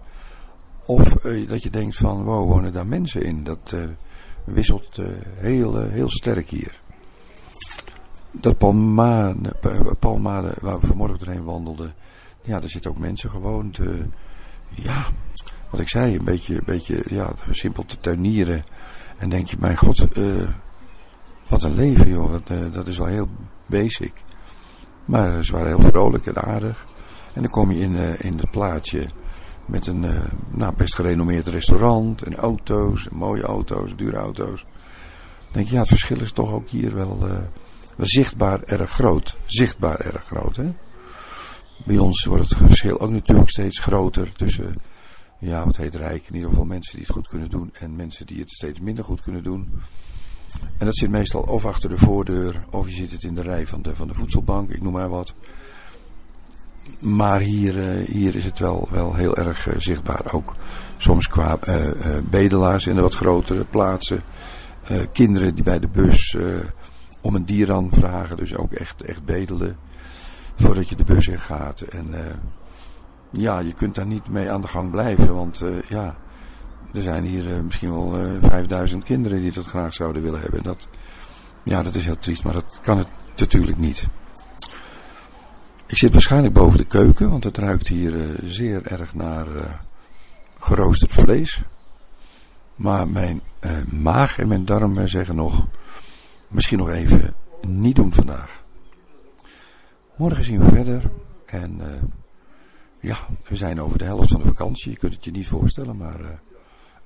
[0.86, 1.13] Of
[1.47, 3.43] dat je denkt van, wow, wonen daar mensen in?
[3.43, 3.76] Dat
[4.46, 5.00] wisselt
[5.36, 6.82] heel, heel sterk hier.
[8.32, 9.56] Dat Palmade,
[10.00, 11.93] Palmade, waar we vanmorgen doorheen wandelden,
[12.41, 13.74] ja, daar zitten ook mensen gewoon
[14.70, 15.06] ja,
[15.70, 18.64] wat ik zei, een beetje, een beetje ja, simpel te tuinieren.
[19.18, 20.08] En denk je, mijn god,
[21.48, 23.30] wat een leven joh, dat, dat is wel heel
[23.66, 24.14] basic.
[25.06, 26.86] Maar ze waren heel vrolijk en aardig.
[27.34, 29.06] En dan kom je in, in het plaatsje
[29.66, 30.05] met een
[30.49, 34.61] nou, best gerenommeerd restaurant en auto's, mooie auto's, dure auto's.
[34.61, 37.20] Dan denk je, ja, het verschil is toch ook hier wel,
[37.95, 39.38] wel zichtbaar erg groot.
[39.45, 40.74] Zichtbaar erg groot, hè.
[41.86, 44.76] Bij ons wordt het verschil ook natuurlijk steeds groter tussen,
[45.39, 48.26] ja, wat heet rijk, in ieder geval mensen die het goed kunnen doen en mensen
[48.26, 49.74] die het steeds minder goed kunnen doen.
[50.78, 53.68] En dat zit meestal of achter de voordeur, of je zit het in de rij
[53.68, 55.34] van de, van de voedselbank, ik noem maar wat.
[57.00, 60.34] Maar hier, uh, hier is het wel, wel heel erg uh, zichtbaar.
[60.34, 60.56] Ook
[60.98, 61.76] soms qua uh,
[62.30, 64.22] bedelaars in de wat grotere plaatsen.
[65.12, 66.38] kinderen die bij de bus
[67.22, 68.38] om een dier aan vragen.
[68.38, 69.78] Dus ook echt, echt bedelen
[70.56, 71.82] voordat je de bus in gaat.
[71.82, 72.16] En
[73.32, 76.16] ja, je kunt daar niet mee aan de gang blijven, want ja,
[76.94, 80.64] er zijn hier misschien wel 5000 kinderen die dat graag zouden willen hebben.
[80.64, 80.88] Dat,
[81.64, 84.08] ja, dat is heel triest, maar dat kan het natuurlijk niet.
[85.88, 89.48] Ik zit waarschijnlijk boven de keuken, want het ruikt hier zeer erg naar
[90.60, 91.62] geroosterd vlees.
[92.76, 93.42] Maar mijn
[93.90, 95.68] maag en mijn darmen zeggen nog,
[96.48, 97.34] misschien nog even
[97.68, 98.64] niet doen vandaag.
[100.16, 101.02] Morgen zien we verder.
[101.46, 101.86] En uh,
[103.00, 103.18] ja,
[103.48, 104.92] we zijn over de helft van de vakantie.
[104.92, 106.28] Je kunt het je niet voorstellen, maar uh,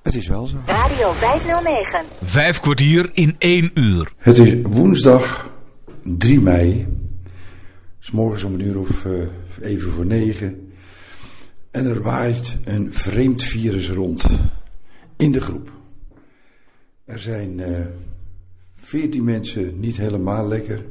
[0.02, 0.56] het is wel zo.
[0.66, 2.04] Radio 509.
[2.22, 4.12] Vijf kwartier in één uur.
[4.16, 5.50] Het is woensdag
[6.02, 6.86] 3 mei.
[8.00, 9.26] S morgens om een uur of uh,
[9.60, 10.72] even voor negen.
[11.70, 14.24] En er waait een vreemd virus rond.
[15.16, 15.72] In de groep.
[17.04, 17.60] Er zijn
[18.74, 20.84] veertien mensen niet helemaal lekker.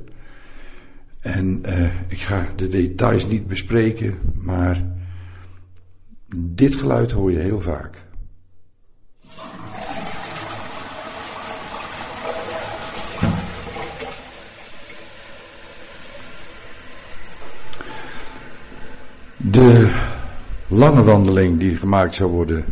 [1.19, 4.95] En uh, ik ga de details niet bespreken, maar
[6.35, 8.07] dit geluid hoor je heel vaak.
[19.41, 20.01] De
[20.67, 22.65] lange wandeling die gemaakt zou worden,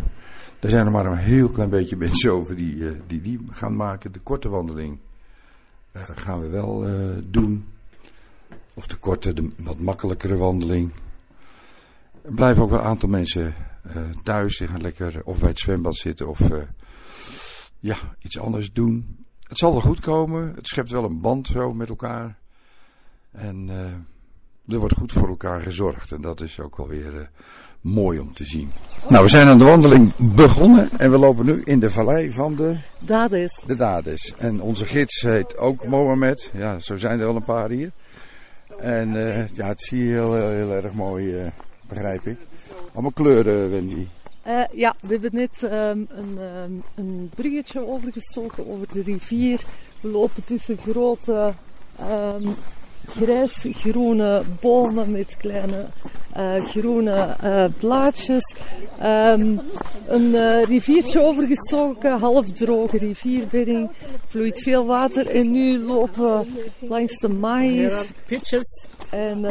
[0.60, 3.76] daar zijn er maar een heel klein beetje mensen over die uh, die, die gaan
[3.76, 4.12] maken.
[4.12, 5.00] De korte wandeling
[5.96, 6.86] uh, gaan we wel
[7.24, 7.66] doen.
[8.74, 10.92] Of de korte, de wat makkelijkere wandeling.
[12.22, 13.54] Er blijven ook wel een aantal mensen
[14.24, 14.58] thuis.
[14.58, 16.40] Die gaan lekker of bij het zwembad zitten of
[17.80, 19.26] ja, iets anders doen.
[19.44, 20.54] Het zal wel goed komen.
[20.56, 22.38] Het schept wel een band zo met elkaar.
[23.32, 23.70] En
[24.68, 26.12] er wordt goed voor elkaar gezorgd.
[26.12, 27.30] En dat is ook wel weer
[27.82, 28.72] mooi om te zien.
[29.10, 30.90] Nou, we zijn aan de wandeling begonnen.
[30.98, 32.78] En we lopen nu in de vallei van de...
[33.06, 33.62] Dades.
[33.66, 34.34] De Dades.
[34.38, 36.52] En onze gids heet ook Mohamed.
[36.54, 37.92] Ja, zo zijn er wel een paar hier.
[38.80, 41.48] En uh, ja, het zie je heel, heel, erg mooi, uh,
[41.88, 42.38] begrijp ik.
[42.94, 44.08] Allemaal kleuren, Wendy.
[44.48, 49.62] Uh, ja, we hebben net um, een, um, een bruggetje overgestoken over de rivier.
[50.02, 51.54] We lopen tussen grote
[52.02, 52.56] um,
[53.08, 55.88] grijs-groene bomen met kleine
[56.38, 58.56] uh, groene uh, blaadjes.
[59.04, 59.60] Um,
[60.08, 63.90] een uh, riviertje overgestoken, half droge rivierbedding.
[64.26, 66.46] Vloeit veel water en nu lopen we
[66.80, 68.12] langs de maïs.
[69.10, 69.42] En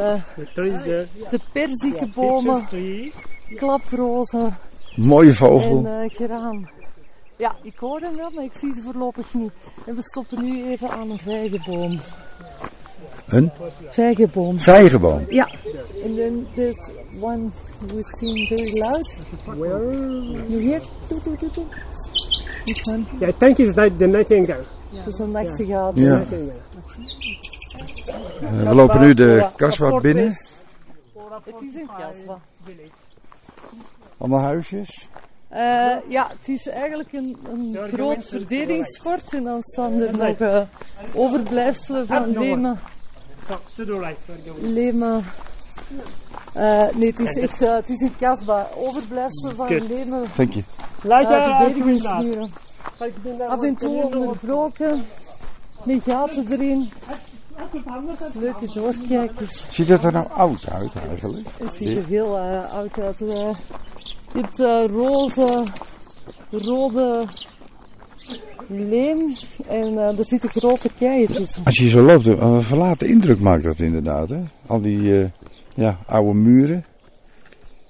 [1.30, 2.66] de perzikebomen,
[3.56, 4.56] klaprozen.
[4.96, 5.86] Mooie vogel.
[5.86, 6.70] En geraan.
[7.36, 9.52] Ja, ik hoor hem wel, maar ik zie ze voorlopig niet.
[9.86, 12.00] En we stoppen nu even aan een vijgenboom.
[13.26, 13.50] Een?
[13.82, 14.60] Vijgenboom.
[14.60, 15.26] Vijgenboom?
[15.28, 15.48] Ja.
[16.04, 19.16] And then there's one who seems very loud.
[19.44, 19.92] Where?
[20.48, 20.80] You hear?
[21.08, 21.74] Toot, toot, toot, toot.
[22.64, 23.06] Which one?
[23.20, 24.64] Yeah, I think it's the nightingale.
[24.90, 25.92] Dat is een nachtegaal.
[25.94, 26.22] Ja.
[28.42, 30.24] Uh, we lopen nu de kasbah binnen.
[30.24, 32.36] Het is een kasbah.
[34.18, 35.08] Allemaal huisjes?
[35.52, 40.60] Uh, ja, het is eigenlijk een, een groot verdedigingsfort en dan staan er nog uh,
[41.14, 42.32] overblijfselen van
[44.60, 45.22] Lema, Lema
[46.56, 48.64] Uh, nee, het is echt uh, het is een kasbah.
[48.76, 49.88] Overblijfsel van Good.
[49.88, 50.22] leven.
[50.34, 50.64] Thank you.
[51.04, 52.50] Uh, verdedigingsmuren.
[53.48, 55.04] Af en toe onderbroken.
[55.84, 56.90] Met gaten erin.
[58.34, 59.64] Leuke doorkijkers.
[59.70, 61.46] Ziet het er nou oud uit eigenlijk?
[61.58, 63.20] Het ziet er heel uh, oud uit.
[63.20, 63.28] Uh,
[64.32, 65.64] je hebt uh, roze,
[66.50, 67.24] rode
[68.68, 69.36] leem
[69.68, 71.64] en er zitten grote keien tussen.
[71.64, 74.28] Als je zo loopt, een verlaten indruk maakt dat inderdaad.
[74.28, 74.42] Hè?
[74.66, 75.30] Al die
[75.74, 76.84] ja, oude muren.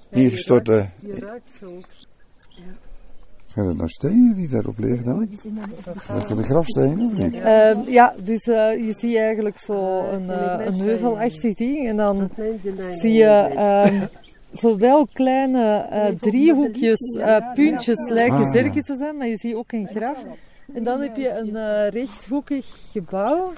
[0.09, 0.71] Ingestorte.
[0.71, 1.67] Ja, je, ruikt, je ruikt zo.
[3.57, 5.27] Zijn dat nou stenen die daarop liggen dan?
[6.07, 7.35] Dat zijn de grafstenen of niet?
[7.35, 8.55] Uh, ja, dus uh,
[8.85, 12.29] je ziet eigenlijk zo een, uh, een heuvelachtig ding en dan
[12.99, 14.01] zie je uh,
[14.51, 17.19] zowel kleine driehoekjes,
[17.53, 20.23] puntjes lijken Ah, zerken te zijn, maar je ziet ook een graf.
[20.73, 23.53] En dan heb je een rechthoekig gebouw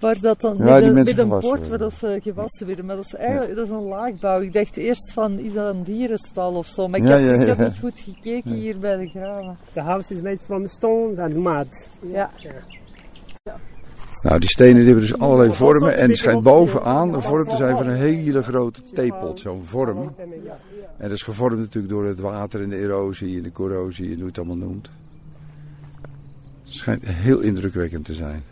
[0.00, 2.84] waar dat dan Ja, met, een, met een gewassen poort waar dat ze gewassen werden.
[2.84, 4.40] Maar dat is eigenlijk dat is een laagbouw.
[4.40, 6.88] Ik dacht eerst van, is dat een dierenstal of zo?
[6.88, 8.56] Maar ik Ja, heb, ja, ik heb niet goed gekeken Ja.
[8.56, 9.56] hier bij de graven.
[9.72, 11.88] The house is made from stones and mud.
[12.00, 12.30] Ja.
[14.22, 17.56] Nou, die stenen die hebben dus allerlei vormen en het schijnt bovenaan een vorm te
[17.56, 20.14] zijn van een hele grote theepot, zo'n vorm.
[20.96, 24.10] En dat is gevormd natuurlijk door het water en de erosie en de corrosie en
[24.12, 24.88] hoe je het allemaal noemt.
[26.74, 28.42] Het schijnt heel indrukwekkend te zijn.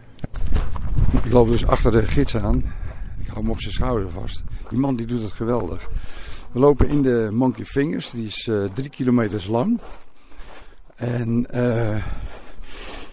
[1.24, 2.56] Ik loop dus achter de gids aan.
[3.18, 4.42] Ik hou hem op zijn schouder vast.
[4.68, 5.88] Die man die doet het geweldig.
[6.52, 8.10] We lopen in de Monkey Fingers.
[8.10, 9.80] Die is eh, drie kilometers lang.
[10.94, 12.04] En eh,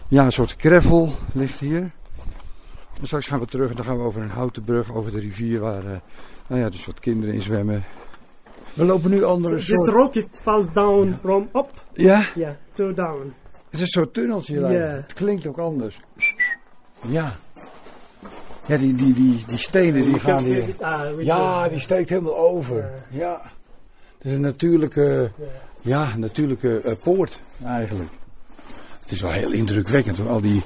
[0.08, 1.90] ja, een soort gravel ligt hier.
[3.00, 5.20] En straks gaan we terug en dan gaan we over een houten brug over de
[5.20, 5.98] rivier waar eh,
[6.46, 7.84] nou ja, dus wat kinderen in zwemmen.
[8.74, 9.96] We lopen nu onder So een this soort...
[9.96, 11.84] rocket falls down from up.
[11.92, 12.26] Ja?
[12.34, 13.34] Yeah, to down.
[13.70, 14.60] Het is een soort tunneltje.
[14.60, 14.72] daar.
[14.72, 14.78] Ja.
[14.78, 16.00] Het klinkt ook anders.
[17.08, 17.32] Ja.
[18.66, 20.64] Ja, die, die, die, die stenen die gaan hier.
[20.80, 22.90] ah, Ja, die steekt helemaal over.
[23.10, 23.40] Ja.
[24.18, 25.30] Het is een natuurlijke,
[25.80, 28.10] ja, natuurlijke eh, poort eigenlijk.
[29.00, 30.28] Het is wel heel indrukwekkend hoor.
[30.28, 30.62] Al die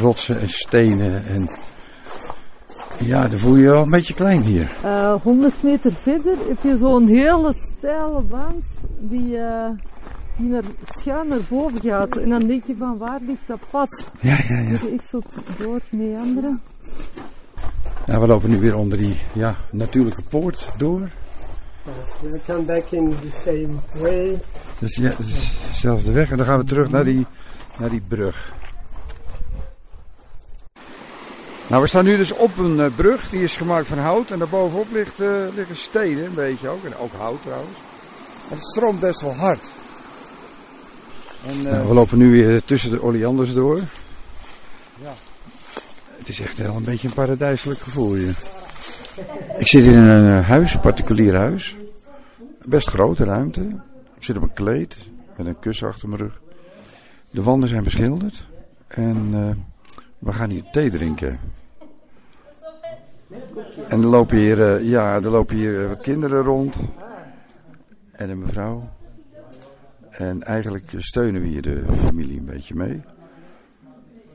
[0.00, 1.24] rotsen en stenen.
[1.26, 1.48] En
[3.00, 4.70] ja, dan voel je je wel een beetje klein hier.
[4.84, 8.64] Eh 100 meter verder heb je zo'n hele steile wand
[8.98, 9.68] die, eh,
[10.36, 12.16] die naar, schuin naar boven gaat.
[12.16, 14.04] En dan denk je van waar ligt dat pad?
[14.20, 14.70] Ja, ja, ja.
[14.70, 15.20] Moet je echt zo
[15.58, 16.62] door meanderen.
[18.06, 21.08] Nou, we lopen nu weer onder die ja, natuurlijke poort door.
[22.20, 24.40] We'll come back in the same way.
[24.78, 26.30] Dus ja, het is dezelfde weg.
[26.30, 27.26] En dan gaan we terug naar die,
[27.78, 28.52] naar die brug.
[31.66, 33.30] Nou, we staan nu dus op een eh, brug.
[33.30, 34.30] Die is gemaakt van hout.
[34.30, 36.84] En daarbovenop ligt, eh, liggen stenen, een beetje ook.
[36.84, 37.76] En ook hout trouwens.
[38.50, 39.70] En het stroomt best wel hard.
[41.46, 43.78] En, eh, we lopen nu weer tussen de oleanders door.
[45.02, 45.12] Ja.
[46.18, 48.34] Het is echt wel een beetje een paradijselijk gevoel hier.
[49.58, 51.76] Ik zit in een eh, huis, een particulier huis.
[52.64, 53.60] Best grote ruimte.
[54.16, 54.96] Ik zit op een kleed
[55.36, 56.40] met een kussen achter mijn rug.
[57.30, 58.46] De wanden zijn beschilderd.
[58.86, 59.50] En eh,
[60.18, 61.38] we gaan hier thee drinken.
[63.88, 66.76] En er lopen hier, ja, er lopen hier wat kinderen rond.
[68.12, 68.88] En een mevrouw.
[70.18, 73.02] En eigenlijk steunen we hier de familie een beetje mee.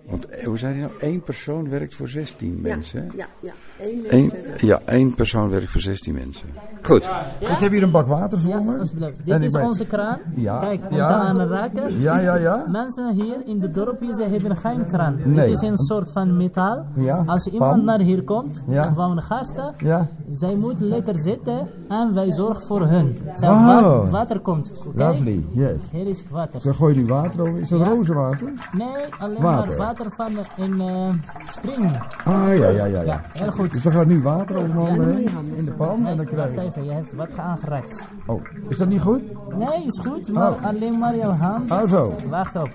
[0.10, 0.92] Want eh, hoe zei hij nou?
[1.14, 3.12] Eén persoon werkt voor 16 mensen.
[3.18, 3.52] Ja, ja.
[3.80, 6.48] Eén Eén, werkt, ja, één persoon werkt voor 16 mensen.
[6.82, 7.10] Goed.
[7.40, 8.78] Ik heb hier een bak water voor me.
[9.24, 10.20] Dit is ben- onze kraan.
[10.36, 10.60] Ja.
[10.60, 11.08] Kijk, om Ja.
[11.08, 12.00] te aanraken.
[12.00, 12.66] Ja, ja, ja.
[12.68, 15.18] Mensen hier in de dorpje ze hebben geen kraan.
[15.26, 15.50] Nee.
[15.50, 16.86] Het is een soort van metaal.
[16.96, 17.84] Ja, Als iemand pan.
[17.86, 18.84] naar hier komt, Ja.
[18.84, 20.08] gewoon gasten, Ja.
[20.32, 23.18] zij moeten lekker zitten en wij zorgen voor hun.
[23.36, 23.82] Zij Oh.
[23.82, 24.72] wa- water komt.
[24.88, 24.98] oké?
[25.04, 25.82] Lovely, yes.
[25.92, 26.62] Hier is water.
[26.62, 27.58] Zo gooi je die water over.
[27.58, 27.88] Is dat Ja.
[27.88, 28.52] rozenwater?
[28.72, 28.88] Nee,
[29.20, 29.78] alleen Water.
[29.78, 31.14] maar water van een eh,
[31.48, 31.92] spring.
[32.26, 33.02] Ah, ja, ja, ja.
[33.02, 33.22] ja.
[33.34, 33.72] Heel goed.
[33.72, 36.26] Dus er gaat nu water over mijn handen Ja, heen, in de pan en dan
[36.26, 36.62] krijg Wacht je...
[36.62, 38.08] even, je hebt wat aangeraakt.
[38.26, 39.22] Oh, is dat niet goed?
[39.58, 40.66] Nee, is goed, maar Oh.
[40.66, 41.72] alleen maar jouw hand.
[41.72, 42.14] Ah, zo.
[42.30, 42.70] Wacht op.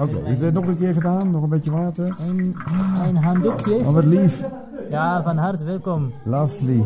[0.00, 2.16] Oké, het werd nog een keer gedaan, nog een beetje water.
[2.28, 2.56] Een,
[3.06, 3.74] een handdoekje.
[3.74, 4.42] Oh, wat lief.
[4.90, 6.12] Ja, van harte welkom.
[6.24, 6.84] Lovely.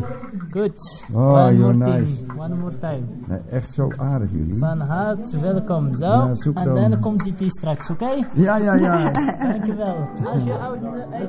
[0.51, 1.05] Goed.
[1.13, 2.15] Oh, One you're more nice.
[2.15, 2.39] thing.
[2.39, 3.01] One more time.
[3.27, 4.57] Nee, echt zo aardig jullie.
[4.57, 5.95] Van harte welkom.
[5.95, 6.05] Zo.
[6.05, 6.89] Ja, zoek en dan.
[6.89, 8.09] dan komt die thee straks, oké?
[8.33, 9.11] Ja, ja, ja.
[9.51, 10.07] Dankjewel.
[10.33, 10.77] Als je oud...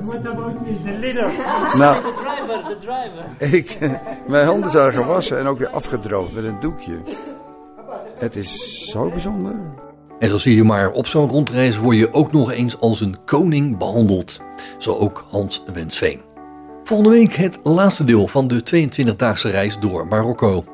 [0.03, 1.31] What about the leader?
[1.77, 2.01] Nou.
[2.03, 3.55] De driver, de driver.
[3.57, 3.79] Ik,
[4.27, 6.99] mijn handen zijn gewassen en ook weer afgedroogd met een doekje.
[8.17, 9.55] Het is zo bijzonder.
[10.19, 13.17] En zo zie je maar, op zo'n rondreis word je ook nog eens als een
[13.25, 14.41] koning behandeld.
[14.77, 16.21] Zo ook Hans Wensveen.
[16.83, 20.65] Volgende week het laatste deel van de 22-daagse reis door Marokko.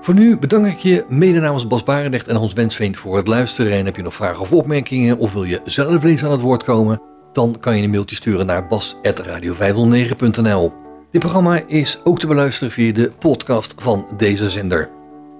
[0.00, 3.72] Voor nu bedank ik je mede namens Bas Barendrecht en Hans Wensveen voor het luisteren.
[3.72, 6.64] En heb je nog vragen of opmerkingen of wil je zelf eens aan het woord
[6.64, 7.00] komen?
[7.32, 10.72] Dan kan je een mailtje sturen naar bas.radio509.nl
[11.10, 14.97] Dit programma is ook te beluisteren via de podcast van deze zender.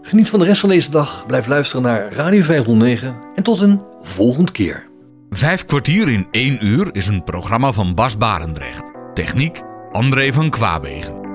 [0.09, 3.82] Geniet van de rest van deze dag, blijf luisteren naar Radio 509 en tot een
[4.02, 4.88] volgende keer.
[5.30, 8.90] Vijf kwartier in één uur is een programma van Bas Barendrecht.
[9.14, 11.28] Techniek André van Kwaabegen.